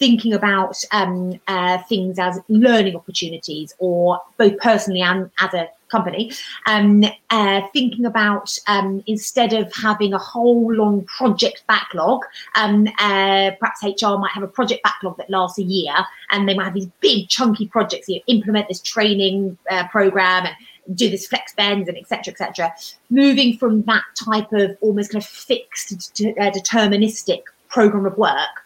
thinking 0.03 0.35
about 0.35 0.83
um, 0.91 1.41
uh, 1.47 1.79
things 1.89 2.19
as 2.19 2.37
learning 2.49 2.97
opportunities 2.97 3.73
or 3.79 4.21
both 4.37 4.59
personally 4.59 5.01
and 5.01 5.31
as 5.39 5.55
a 5.55 5.69
company. 5.93 6.33
Um, 6.67 7.05
uh, 7.31 7.61
thinking 7.73 8.05
about 8.05 8.59
um, 8.67 9.05
instead 9.07 9.53
of 9.53 9.73
having 9.73 10.13
a 10.13 10.19
whole 10.19 10.75
long 10.75 11.05
project 11.05 11.63
backlog 11.69 12.23
um, 12.57 12.89
uh, 12.99 13.53
perhaps 13.61 13.85
hr 13.85 14.17
might 14.19 14.33
have 14.33 14.43
a 14.43 14.49
project 14.49 14.83
backlog 14.83 15.19
that 15.19 15.31
lasts 15.31 15.59
a 15.59 15.63
year 15.63 15.95
and 16.31 16.49
they 16.49 16.55
might 16.55 16.65
have 16.65 16.75
these 16.75 16.91
big 17.01 17.29
chunky 17.29 17.69
projects 17.69 18.09
you 18.09 18.17
know, 18.17 18.23
implement 18.27 18.67
this 18.69 18.81
training 18.81 19.57
uh, 19.71 19.87
program 19.89 20.47
and 20.47 20.97
do 20.97 21.11
this 21.11 21.27
flex 21.27 21.55
bends 21.55 21.89
and 21.89 21.99
etc 21.99 22.33
etc 22.33 22.75
moving 23.11 23.57
from 23.57 23.83
that 23.83 24.05
type 24.25 24.51
of 24.53 24.77
almost 24.81 25.13
kind 25.13 25.23
of 25.23 25.29
fixed 25.29 25.93
uh, 26.23 26.51
deterministic 26.51 27.43
program 27.69 28.07
of 28.07 28.17
work 28.17 28.62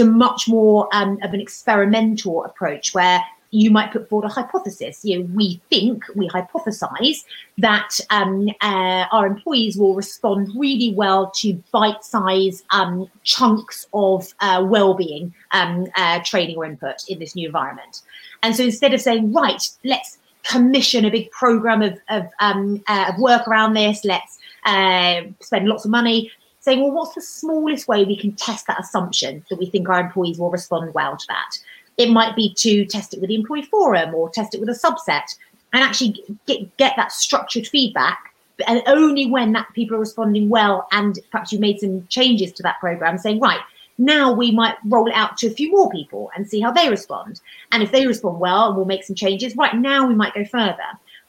to 0.00 0.06
much 0.10 0.48
more 0.48 0.88
um, 0.92 1.18
of 1.22 1.34
an 1.34 1.40
experimental 1.40 2.44
approach 2.44 2.94
where 2.94 3.20
you 3.50 3.70
might 3.70 3.92
put 3.92 4.08
forward 4.08 4.26
a 4.26 4.32
hypothesis. 4.32 5.04
You 5.04 5.18
know, 5.18 5.28
we 5.34 5.60
think, 5.70 6.04
we 6.14 6.28
hypothesize 6.28 7.24
that 7.58 7.98
um, 8.10 8.48
uh, 8.60 9.04
our 9.10 9.26
employees 9.26 9.76
will 9.76 9.94
respond 9.94 10.48
really 10.56 10.94
well 10.94 11.30
to 11.32 11.54
bite-sized 11.72 12.64
um, 12.70 13.10
chunks 13.24 13.86
of 13.92 14.32
uh, 14.40 14.64
well-being 14.66 15.34
um, 15.50 15.86
uh, 15.96 16.20
training 16.24 16.56
or 16.56 16.64
input 16.64 17.02
in 17.08 17.18
this 17.18 17.34
new 17.34 17.46
environment. 17.46 18.02
And 18.42 18.54
so 18.56 18.62
instead 18.62 18.94
of 18.94 19.00
saying, 19.00 19.32
right, 19.32 19.68
let's 19.84 20.18
commission 20.44 21.04
a 21.04 21.10
big 21.10 21.30
program 21.32 21.82
of, 21.82 21.98
of, 22.08 22.26
um, 22.38 22.82
uh, 22.86 23.06
of 23.12 23.20
work 23.20 23.46
around 23.48 23.74
this, 23.74 24.04
let's 24.04 24.38
uh, 24.64 25.22
spend 25.40 25.68
lots 25.68 25.84
of 25.84 25.90
money, 25.90 26.30
saying, 26.60 26.82
well, 26.82 26.92
what's 26.92 27.14
the 27.14 27.22
smallest 27.22 27.88
way 27.88 28.04
we 28.04 28.16
can 28.16 28.32
test 28.32 28.66
that 28.66 28.80
assumption 28.80 29.44
that 29.50 29.58
we 29.58 29.66
think 29.66 29.88
our 29.88 30.00
employees 30.00 30.38
will 30.38 30.50
respond 30.50 30.94
well 30.94 31.16
to 31.16 31.26
that? 31.28 31.58
It 31.96 32.10
might 32.10 32.36
be 32.36 32.54
to 32.54 32.84
test 32.86 33.12
it 33.14 33.20
with 33.20 33.28
the 33.28 33.34
employee 33.34 33.62
forum 33.62 34.14
or 34.14 34.30
test 34.30 34.54
it 34.54 34.60
with 34.60 34.68
a 34.68 34.72
subset 34.72 35.36
and 35.72 35.82
actually 35.82 36.22
get, 36.46 36.76
get 36.76 36.94
that 36.96 37.12
structured 37.12 37.66
feedback. 37.66 38.32
And 38.66 38.82
only 38.86 39.26
when 39.26 39.52
that 39.52 39.68
people 39.74 39.96
are 39.96 40.00
responding 40.00 40.48
well 40.48 40.86
and 40.92 41.18
perhaps 41.30 41.50
you've 41.50 41.62
made 41.62 41.80
some 41.80 42.06
changes 42.08 42.52
to 42.52 42.62
that 42.62 42.78
program 42.78 43.16
saying, 43.16 43.40
right, 43.40 43.60
now 43.96 44.32
we 44.32 44.50
might 44.50 44.76
roll 44.86 45.06
it 45.06 45.14
out 45.14 45.36
to 45.38 45.46
a 45.46 45.50
few 45.50 45.70
more 45.70 45.90
people 45.90 46.30
and 46.34 46.48
see 46.48 46.60
how 46.60 46.70
they 46.70 46.88
respond. 46.88 47.40
And 47.72 47.82
if 47.82 47.92
they 47.92 48.06
respond 48.06 48.40
well, 48.40 48.68
and 48.68 48.76
we'll 48.76 48.86
make 48.86 49.04
some 49.04 49.16
changes, 49.16 49.56
right 49.56 49.74
now 49.74 50.06
we 50.06 50.14
might 50.14 50.34
go 50.34 50.44
further 50.44 50.76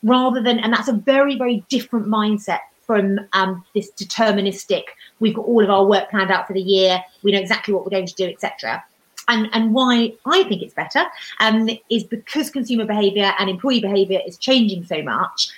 rather 0.04 0.42
than, 0.42 0.60
and 0.60 0.74
that's 0.74 0.88
a 0.88 0.94
very, 0.94 1.38
very 1.38 1.64
different 1.70 2.08
mindset 2.08 2.60
from 2.92 3.20
um, 3.34 3.64
this 3.74 3.92
deterministic 3.92 4.84
we've 5.20 5.36
got 5.36 5.46
all 5.46 5.64
of 5.64 5.70
our 5.70 5.86
work 5.86 6.10
planned 6.10 6.32
out 6.32 6.48
for 6.48 6.54
the 6.54 6.62
year 6.62 7.02
we 7.24 7.32
know 7.32 7.40
exactly 7.40 7.74
what 7.74 7.84
we're 7.84 7.92
going 7.92 8.06
to 8.06 8.16
do 8.16 8.28
etc 8.28 8.84
and 9.28 9.48
and 9.54 9.74
why 9.74 10.12
i 10.26 10.44
think 10.44 10.62
it's 10.62 10.74
better 10.74 11.04
um, 11.40 11.70
is 11.90 12.04
because 12.04 12.50
consumer 12.50 12.86
behavior 12.86 13.32
and 13.40 13.50
employee 13.50 13.80
behavior 13.80 14.20
is 14.26 14.38
changing 14.38 14.84
so 14.84 15.02
much 15.02 15.52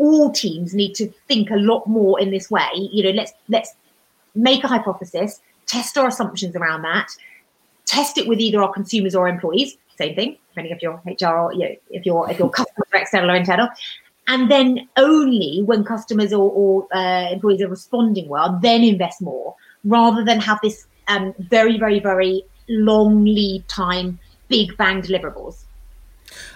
all 0.00 0.30
teams 0.32 0.74
need 0.74 0.94
to 0.94 1.08
think 1.28 1.50
a 1.50 1.56
lot 1.56 1.86
more 1.86 2.18
in 2.20 2.30
this 2.30 2.50
way. 2.50 2.70
You 2.74 3.04
know 3.04 3.10
let's 3.10 3.32
let's 3.48 3.74
make 4.34 4.64
a 4.64 4.68
hypothesis 4.68 5.40
test 5.66 5.98
our 5.98 6.08
assumptions 6.08 6.56
around 6.56 6.82
that 6.82 7.08
test 7.84 8.16
it 8.16 8.26
with 8.26 8.40
either 8.40 8.62
our 8.62 8.72
consumers 8.72 9.14
or 9.14 9.28
employees 9.28 9.76
same 9.98 10.14
thing 10.14 10.36
depending 10.50 10.72
if 10.72 10.80
you're 10.82 11.00
hr 11.04 11.36
or 11.36 11.52
you 11.52 11.58
know, 11.60 11.74
if 11.90 12.06
you're 12.06 12.30
if 12.30 12.38
you're 12.38 12.48
customer 12.48 12.84
external 12.94 13.30
or 13.30 13.34
internal 13.34 13.68
and 14.30 14.48
then 14.48 14.88
only 14.96 15.60
when 15.64 15.82
customers 15.82 16.32
or, 16.32 16.50
or 16.50 16.96
uh, 16.96 17.32
employees 17.32 17.60
are 17.62 17.68
responding 17.68 18.28
well, 18.28 18.58
then 18.62 18.84
invest 18.84 19.20
more, 19.20 19.56
rather 19.82 20.24
than 20.24 20.38
have 20.38 20.60
this 20.62 20.86
um, 21.08 21.34
very, 21.38 21.76
very, 21.78 21.98
very 21.98 22.44
long 22.68 23.24
lead 23.24 23.66
time, 23.66 24.20
big 24.48 24.76
bang 24.76 25.02
deliverables. 25.02 25.64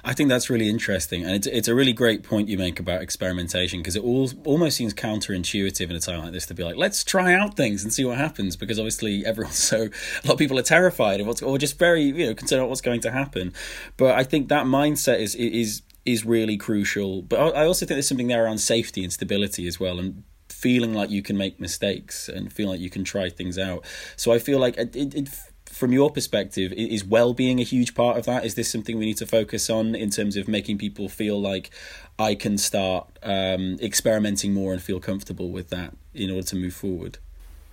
I 0.04 0.12
think 0.12 0.28
that's 0.28 0.48
really 0.48 0.68
interesting, 0.68 1.24
and 1.24 1.34
it's 1.34 1.48
it's 1.48 1.66
a 1.66 1.74
really 1.74 1.92
great 1.92 2.22
point 2.22 2.48
you 2.48 2.56
make 2.56 2.78
about 2.78 3.02
experimentation 3.02 3.80
because 3.80 3.96
it 3.96 4.04
all 4.04 4.30
almost 4.44 4.76
seems 4.76 4.94
counterintuitive 4.94 5.90
in 5.90 5.96
a 5.96 5.98
time 5.98 6.20
like 6.20 6.32
this 6.32 6.46
to 6.46 6.54
be 6.54 6.62
like, 6.62 6.76
let's 6.76 7.02
try 7.02 7.34
out 7.34 7.56
things 7.56 7.82
and 7.82 7.92
see 7.92 8.04
what 8.04 8.16
happens 8.16 8.54
because 8.54 8.78
obviously 8.78 9.26
everyone's 9.26 9.56
so 9.72 9.78
a 9.78 10.26
lot 10.26 10.34
of 10.34 10.38
people 10.38 10.60
are 10.60 10.62
terrified 10.62 11.20
of 11.20 11.26
what's 11.26 11.42
or 11.42 11.58
just 11.58 11.76
very 11.76 12.02
you 12.02 12.26
know 12.26 12.34
concerned 12.34 12.60
about 12.60 12.68
what's 12.68 12.82
going 12.82 13.00
to 13.00 13.10
happen. 13.10 13.52
But 13.96 14.14
I 14.14 14.22
think 14.22 14.48
that 14.50 14.64
mindset 14.64 15.18
is 15.18 15.34
is 15.34 15.82
is 16.04 16.24
really 16.24 16.56
crucial. 16.56 17.22
But 17.22 17.54
I 17.56 17.66
also 17.66 17.86
think 17.86 17.96
there's 17.96 18.08
something 18.08 18.28
there 18.28 18.44
around 18.44 18.58
safety 18.58 19.02
and 19.02 19.12
stability 19.12 19.66
as 19.66 19.80
well. 19.80 19.98
And 19.98 20.24
feeling 20.48 20.94
like 20.94 21.10
you 21.10 21.22
can 21.22 21.36
make 21.36 21.60
mistakes 21.60 22.28
and 22.28 22.52
feeling 22.52 22.72
like 22.72 22.80
you 22.80 22.90
can 22.90 23.04
try 23.04 23.28
things 23.28 23.58
out. 23.58 23.84
So 24.16 24.32
I 24.32 24.38
feel 24.38 24.58
like 24.58 24.76
it, 24.76 24.94
it, 24.96 25.28
from 25.66 25.92
your 25.92 26.10
perspective, 26.10 26.72
is 26.72 27.04
well-being 27.04 27.60
a 27.60 27.64
huge 27.64 27.94
part 27.94 28.16
of 28.16 28.24
that? 28.26 28.44
Is 28.44 28.54
this 28.54 28.70
something 28.70 28.96
we 28.96 29.06
need 29.06 29.16
to 29.18 29.26
focus 29.26 29.68
on 29.68 29.94
in 29.94 30.10
terms 30.10 30.36
of 30.36 30.46
making 30.46 30.78
people 30.78 31.08
feel 31.08 31.40
like 31.40 31.70
I 32.18 32.34
can 32.34 32.58
start 32.58 33.18
um, 33.22 33.78
experimenting 33.82 34.54
more 34.54 34.72
and 34.72 34.80
feel 34.80 35.00
comfortable 35.00 35.50
with 35.50 35.70
that 35.70 35.94
in 36.14 36.30
order 36.30 36.46
to 36.46 36.56
move 36.56 36.74
forward? 36.74 37.18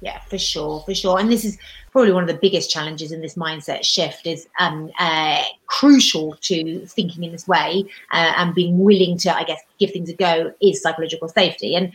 Yeah, 0.01 0.19
for 0.21 0.39
sure, 0.39 0.81
for 0.81 0.95
sure. 0.95 1.19
And 1.19 1.31
this 1.31 1.45
is 1.45 1.59
probably 1.91 2.11
one 2.11 2.23
of 2.23 2.27
the 2.27 2.39
biggest 2.41 2.71
challenges 2.71 3.11
in 3.11 3.21
this 3.21 3.35
mindset 3.35 3.83
shift 3.83 4.25
is 4.25 4.47
um, 4.57 4.89
uh, 4.97 5.43
crucial 5.67 6.35
to 6.41 6.83
thinking 6.87 7.23
in 7.23 7.31
this 7.31 7.47
way 7.47 7.85
uh, 8.11 8.33
and 8.35 8.55
being 8.55 8.79
willing 8.79 9.19
to, 9.19 9.35
I 9.35 9.43
guess, 9.43 9.61
give 9.79 9.91
things 9.91 10.09
a 10.09 10.15
go 10.15 10.53
is 10.59 10.81
psychological 10.81 11.29
safety. 11.29 11.75
And 11.75 11.93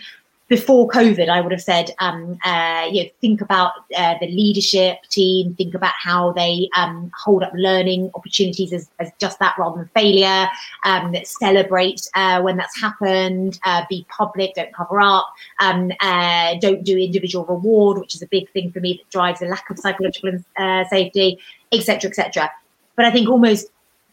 before 0.48 0.86
COVID, 0.88 1.28
I 1.28 1.40
would 1.40 1.50
have 1.50 1.62
said, 1.62 1.90
um, 1.98 2.38
uh, 2.44 2.88
you 2.90 3.02
know, 3.02 3.10
think 3.20 3.40
about 3.40 3.72
uh, 3.96 4.14
the 4.20 4.28
leadership 4.28 5.02
team, 5.10 5.54
think 5.56 5.74
about 5.74 5.94
how 5.98 6.32
they 6.32 6.68
um, 6.76 7.10
hold 7.18 7.42
up 7.42 7.50
learning 7.54 8.12
opportunities 8.14 8.72
as, 8.72 8.88
as, 9.00 9.10
just 9.18 9.40
that 9.40 9.56
rather 9.58 9.78
than 9.78 9.90
failure. 9.94 10.46
Um, 10.84 11.16
celebrate 11.24 12.08
uh, 12.14 12.40
when 12.42 12.56
that's 12.56 12.80
happened. 12.80 13.58
Uh, 13.64 13.84
be 13.88 14.06
public, 14.08 14.54
don't 14.54 14.72
cover 14.72 15.00
up. 15.00 15.26
Um, 15.58 15.90
uh, 16.00 16.54
don't 16.60 16.84
do 16.84 16.96
individual 16.96 17.44
reward, 17.44 17.98
which 17.98 18.14
is 18.14 18.22
a 18.22 18.28
big 18.28 18.48
thing 18.50 18.70
for 18.70 18.78
me 18.78 18.94
that 18.94 19.10
drives 19.10 19.42
a 19.42 19.46
lack 19.46 19.68
of 19.68 19.80
psychological 19.80 20.30
uh, 20.58 20.84
safety, 20.84 21.40
etc., 21.72 22.10
etc. 22.10 22.50
But 22.94 23.04
I 23.04 23.10
think 23.10 23.28
almost 23.28 23.66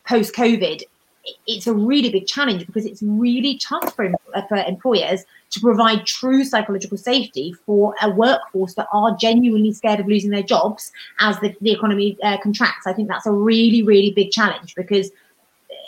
post 0.07 0.33
COVID, 0.33 0.81
it's 1.47 1.67
a 1.67 1.73
really 1.73 2.09
big 2.09 2.27
challenge 2.27 2.65
because 2.65 2.85
it's 2.85 3.01
really 3.01 3.57
tough 3.57 3.95
for, 3.95 4.11
for 4.49 4.57
employers 4.57 5.23
to 5.51 5.59
provide 5.59 6.05
true 6.05 6.43
psychological 6.43 6.97
safety 6.97 7.53
for 7.65 7.95
a 8.01 8.09
workforce 8.09 8.73
that 8.73 8.87
are 8.91 9.15
genuinely 9.15 9.71
scared 9.71 9.99
of 9.99 10.07
losing 10.07 10.31
their 10.31 10.43
jobs 10.43 10.91
as 11.19 11.39
the, 11.39 11.55
the 11.61 11.71
economy 11.71 12.17
uh, 12.23 12.37
contracts. 12.41 12.87
I 12.87 12.93
think 12.93 13.07
that's 13.07 13.25
a 13.25 13.31
really, 13.31 13.83
really 13.83 14.11
big 14.11 14.31
challenge 14.31 14.75
because 14.75 15.11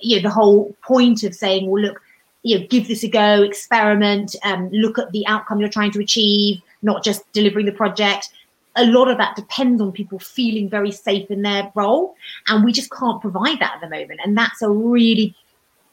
you 0.02 0.18
know 0.18 0.22
the 0.22 0.34
whole 0.34 0.76
point 0.84 1.24
of 1.24 1.34
saying, 1.36 1.70
well, 1.70 1.82
look, 1.82 2.02
you 2.44 2.60
know, 2.60 2.68
give 2.68 2.88
this 2.88 3.04
a 3.04 3.08
go, 3.08 3.42
experiment, 3.42 4.36
um, 4.44 4.70
look 4.70 5.00
at 5.00 5.12
the 5.12 5.26
outcome 5.28 5.60
you're 5.60 5.70
trying 5.70 5.92
to 5.92 6.00
achieve, 6.00 6.62
not 6.82 7.04
just 7.04 7.30
delivering 7.34 7.66
the 7.66 7.72
project. 7.72 8.30
A 8.78 8.86
lot 8.86 9.10
of 9.10 9.18
that 9.18 9.36
depends 9.36 9.82
on 9.82 9.92
people 9.92 10.20
feeling 10.20 10.70
very 10.70 10.92
safe 10.92 11.32
in 11.32 11.42
their 11.42 11.72
role, 11.76 12.16
and 12.48 12.66
we 12.66 12.72
just 12.72 12.92
can't 12.92 13.22
provide 13.22 13.60
that 13.60 13.76
at 13.76 13.82
the 13.82 13.90
moment. 13.90 14.20
And 14.24 14.38
that's 14.38 14.62
a 14.62 14.70
really 14.70 15.36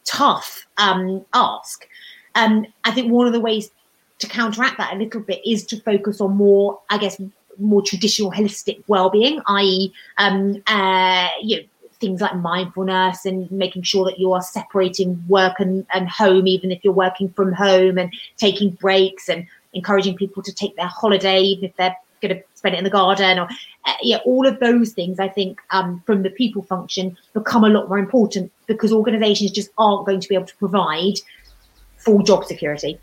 tough 0.05 0.67
um, 0.79 1.25
ask. 1.33 1.87
Um, 2.35 2.67
I 2.85 2.91
think 2.91 3.13
one 3.13 3.27
of 3.27 3.33
the 3.33 3.41
ways 3.41 3.71
to 4.19 4.27
counteract 4.27 4.79
that 4.79 4.95
a 4.95 4.97
little 4.97 5.21
bit 5.21 5.41
is 5.47 5.65
to 5.67 5.81
focus 5.81 6.21
on 6.21 6.37
more, 6.37 6.81
I 6.91 6.99
guess, 6.99 7.21
more 7.59 7.83
traditional 7.83 8.33
holistic 8.33 8.83
well-being, 8.87 9.41
i.e., 9.47 9.93
um, 10.19 10.63
uh, 10.67 11.29
you 11.43 11.59
know, 11.59 11.63
things 12.01 12.21
like 12.21 12.35
mindfulness 12.35 13.25
and 13.25 13.51
making 13.53 13.83
sure 13.83 14.05
that 14.05 14.19
you 14.19 14.33
are 14.33 14.43
separating 14.43 15.23
work 15.29 15.61
and, 15.61 15.87
and 15.95 16.09
home, 16.09 16.49
even 16.49 16.73
if 16.73 16.83
you're 16.83 16.93
working 16.93 17.29
from 17.31 17.53
home, 17.53 17.97
and 17.97 18.13
taking 18.37 18.71
breaks 18.71 19.29
and 19.29 19.47
encouraging 19.73 20.17
people 20.17 20.43
to 20.43 20.53
take 20.53 20.75
their 20.77 20.87
holiday, 20.87 21.41
even 21.41 21.65
if 21.65 21.77
they're 21.77 21.97
going 22.23 22.35
to 22.35 22.43
spend 22.55 22.75
it 22.75 22.79
in 22.79 22.85
the 22.85 22.91
garden 22.91 23.39
or 23.39 23.49
uh, 23.85 23.93
yeah 24.03 24.19
all 24.25 24.47
of 24.47 24.59
those 24.61 24.93
things 24.93 25.19
i 25.19 25.29
think 25.29 25.61
um, 25.71 26.03
from 26.07 26.23
the 26.23 26.31
people 26.31 26.63
function 26.63 27.17
become 27.35 27.65
a 27.65 27.69
lot 27.69 27.89
more 27.89 27.99
important 27.99 28.51
because 28.67 28.93
organizations 28.93 29.51
just 29.51 29.71
aren't 29.77 30.07
going 30.07 30.21
to 30.21 30.29
be 30.29 30.35
able 30.35 30.47
to 30.47 30.57
provide 30.57 31.15
full 32.03 32.23
job 32.23 32.45
security. 32.45 32.99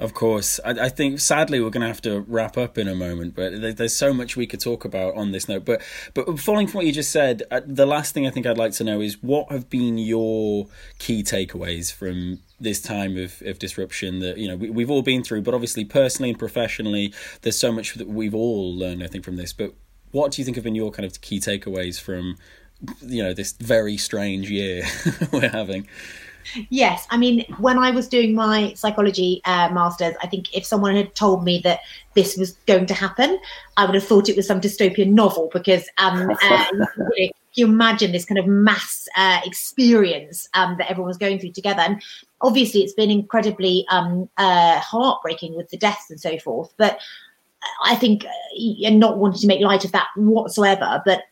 Of 0.00 0.12
course. 0.12 0.58
I, 0.64 0.70
I, 0.70 0.88
think 0.88 1.20
sadly 1.20 1.60
we're 1.60 1.70
going 1.70 1.82
to 1.82 1.86
have 1.86 2.02
to 2.02 2.22
wrap 2.22 2.58
up 2.58 2.78
in 2.78 2.88
a 2.88 2.96
moment, 2.96 3.36
but 3.36 3.76
there's 3.76 3.96
so 3.96 4.12
much 4.12 4.36
we 4.36 4.46
could 4.46 4.58
talk 4.58 4.84
about 4.84 5.14
on 5.14 5.30
this 5.30 5.48
note. 5.48 5.64
But 5.64 5.82
but 6.14 6.40
following 6.40 6.66
from 6.66 6.78
what 6.78 6.86
you 6.86 6.92
just 6.92 7.12
said, 7.12 7.44
uh, 7.52 7.60
the 7.64 7.86
last 7.86 8.12
thing 8.12 8.26
I 8.26 8.30
think 8.30 8.44
I'd 8.44 8.58
like 8.58 8.72
to 8.72 8.84
know 8.84 9.00
is 9.00 9.22
what 9.22 9.52
have 9.52 9.70
been 9.70 9.96
your 9.96 10.66
key 10.98 11.22
takeaways 11.22 11.92
from 11.92 12.40
this 12.58 12.82
time 12.82 13.16
of, 13.16 13.40
of 13.42 13.60
disruption 13.60 14.18
that 14.18 14.36
you 14.36 14.48
know 14.48 14.56
we, 14.56 14.68
we've 14.68 14.90
all 14.90 15.02
been 15.02 15.22
through, 15.22 15.42
but 15.42 15.54
obviously 15.54 15.84
personally 15.84 16.30
and 16.30 16.38
professionally, 16.40 17.14
there's 17.42 17.58
so 17.58 17.70
much 17.70 17.94
that 17.94 18.08
we've 18.08 18.34
all 18.34 18.74
learned 18.74 19.04
I 19.04 19.06
think 19.06 19.24
from 19.24 19.36
this. 19.36 19.52
But 19.52 19.74
what 20.10 20.32
do 20.32 20.42
you 20.42 20.44
think 20.44 20.56
have 20.56 20.64
been 20.64 20.74
your 20.74 20.90
kind 20.90 21.06
of 21.06 21.20
key 21.20 21.38
takeaways 21.38 22.00
from 22.00 22.36
you 23.02 23.22
know 23.22 23.34
this 23.34 23.52
very 23.52 23.96
strange 23.96 24.50
year 24.50 24.84
we're 25.32 25.48
having? 25.48 25.88
Yes, 26.68 27.06
I 27.10 27.16
mean, 27.16 27.44
when 27.58 27.78
I 27.78 27.90
was 27.90 28.06
doing 28.08 28.34
my 28.34 28.74
psychology 28.74 29.40
uh, 29.44 29.70
masters, 29.70 30.14
I 30.22 30.26
think 30.26 30.54
if 30.54 30.64
someone 30.64 30.94
had 30.94 31.14
told 31.14 31.42
me 31.42 31.60
that 31.64 31.80
this 32.14 32.36
was 32.36 32.52
going 32.66 32.86
to 32.86 32.94
happen, 32.94 33.38
I 33.76 33.86
would 33.86 33.94
have 33.94 34.04
thought 34.04 34.28
it 34.28 34.36
was 34.36 34.46
some 34.46 34.60
dystopian 34.60 35.12
novel 35.12 35.50
because 35.52 35.88
um, 35.98 36.30
uh, 36.42 36.66
you 37.54 37.66
imagine 37.66 38.12
this 38.12 38.24
kind 38.24 38.38
of 38.38 38.46
mass 38.46 39.08
uh, 39.16 39.40
experience 39.44 40.48
um, 40.54 40.76
that 40.78 40.90
everyone 40.90 41.08
was 41.08 41.16
going 41.16 41.38
through 41.38 41.52
together. 41.52 41.80
And 41.80 42.02
obviously, 42.40 42.82
it's 42.82 42.94
been 42.94 43.10
incredibly 43.10 43.86
um, 43.90 44.28
uh, 44.36 44.78
heartbreaking 44.80 45.56
with 45.56 45.70
the 45.70 45.78
deaths 45.78 46.10
and 46.10 46.20
so 46.20 46.38
forth. 46.38 46.72
But 46.76 47.00
I 47.84 47.96
think, 47.96 48.24
uh, 48.24 48.86
and 48.86 49.00
not 49.00 49.18
wanting 49.18 49.40
to 49.40 49.46
make 49.46 49.60
light 49.60 49.84
of 49.84 49.92
that 49.92 50.08
whatsoever, 50.16 51.02
but 51.04 51.22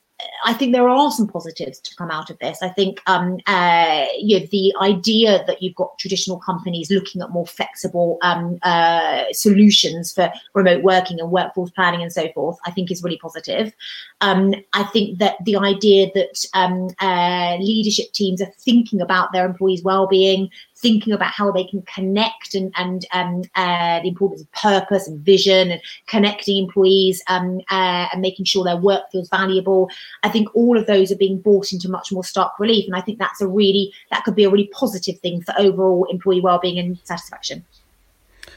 I 0.44 0.52
think 0.54 0.72
there 0.72 0.88
are 0.88 1.10
some 1.10 1.28
positives 1.28 1.78
to 1.80 1.94
come 1.96 2.10
out 2.10 2.30
of 2.30 2.38
this. 2.38 2.58
I 2.62 2.68
think 2.68 3.00
um, 3.06 3.38
uh, 3.46 4.06
you 4.18 4.40
know, 4.40 4.46
the 4.50 4.74
idea 4.80 5.44
that 5.46 5.62
you've 5.62 5.74
got 5.74 5.98
traditional 5.98 6.38
companies 6.38 6.90
looking 6.90 7.22
at 7.22 7.30
more 7.30 7.46
flexible 7.46 8.18
um, 8.22 8.58
uh, 8.62 9.24
solutions 9.32 10.12
for 10.12 10.32
remote 10.54 10.82
working 10.82 11.20
and 11.20 11.30
workforce 11.30 11.70
planning 11.70 12.02
and 12.02 12.12
so 12.12 12.30
forth, 12.32 12.58
I 12.66 12.70
think 12.70 12.90
is 12.90 13.02
really 13.02 13.18
positive. 13.18 13.72
Um, 14.20 14.54
I 14.72 14.84
think 14.84 15.18
that 15.18 15.36
the 15.44 15.56
idea 15.56 16.08
that 16.14 16.44
um, 16.54 16.88
uh, 17.00 17.56
leadership 17.58 18.12
teams 18.12 18.42
are 18.42 18.52
thinking 18.58 19.00
about 19.00 19.32
their 19.32 19.46
employees' 19.46 19.82
well-being, 19.82 20.50
thinking 20.82 21.12
about 21.12 21.32
how 21.32 21.50
they 21.52 21.64
can 21.64 21.80
connect 21.82 22.54
and, 22.54 22.72
and 22.76 23.06
um, 23.12 23.42
uh, 23.54 24.00
the 24.00 24.08
importance 24.08 24.42
of 24.42 24.52
purpose 24.52 25.06
and 25.06 25.20
vision 25.20 25.70
and 25.70 25.80
connecting 26.06 26.56
employees 26.58 27.22
um, 27.28 27.60
uh, 27.70 28.08
and 28.12 28.20
making 28.20 28.44
sure 28.44 28.64
their 28.64 28.76
work 28.76 29.04
feels 29.12 29.28
valuable. 29.30 29.88
I 30.24 30.28
think 30.28 30.54
all 30.54 30.76
of 30.76 30.86
those 30.86 31.12
are 31.12 31.16
being 31.16 31.38
brought 31.38 31.72
into 31.72 31.88
much 31.88 32.12
more 32.12 32.24
stark 32.24 32.58
relief. 32.58 32.86
And 32.86 32.96
I 32.96 33.00
think 33.00 33.18
that's 33.18 33.40
a 33.40 33.46
really, 33.46 33.92
that 34.10 34.24
could 34.24 34.34
be 34.34 34.44
a 34.44 34.50
really 34.50 34.68
positive 34.72 35.18
thing 35.20 35.40
for 35.42 35.54
overall 35.56 36.06
employee 36.10 36.40
well-being 36.40 36.78
and 36.78 36.98
satisfaction. 37.04 37.64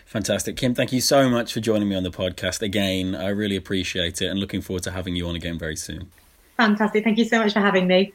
Fantastic. 0.05 0.57
Kim, 0.57 0.73
thank 0.73 0.91
you 0.93 1.01
so 1.01 1.29
much 1.29 1.53
for 1.53 1.59
joining 1.59 1.89
me 1.89 1.95
on 1.95 2.03
the 2.03 2.11
podcast 2.11 2.61
again. 2.61 3.15
I 3.15 3.29
really 3.29 3.55
appreciate 3.55 4.21
it 4.21 4.27
and 4.27 4.39
looking 4.39 4.61
forward 4.61 4.83
to 4.83 4.91
having 4.91 5.15
you 5.15 5.27
on 5.27 5.35
again 5.35 5.59
very 5.59 5.75
soon. 5.75 6.09
Fantastic. 6.57 7.03
Thank 7.03 7.17
you 7.17 7.25
so 7.25 7.39
much 7.39 7.53
for 7.53 7.59
having 7.59 7.85
me. 7.85 8.13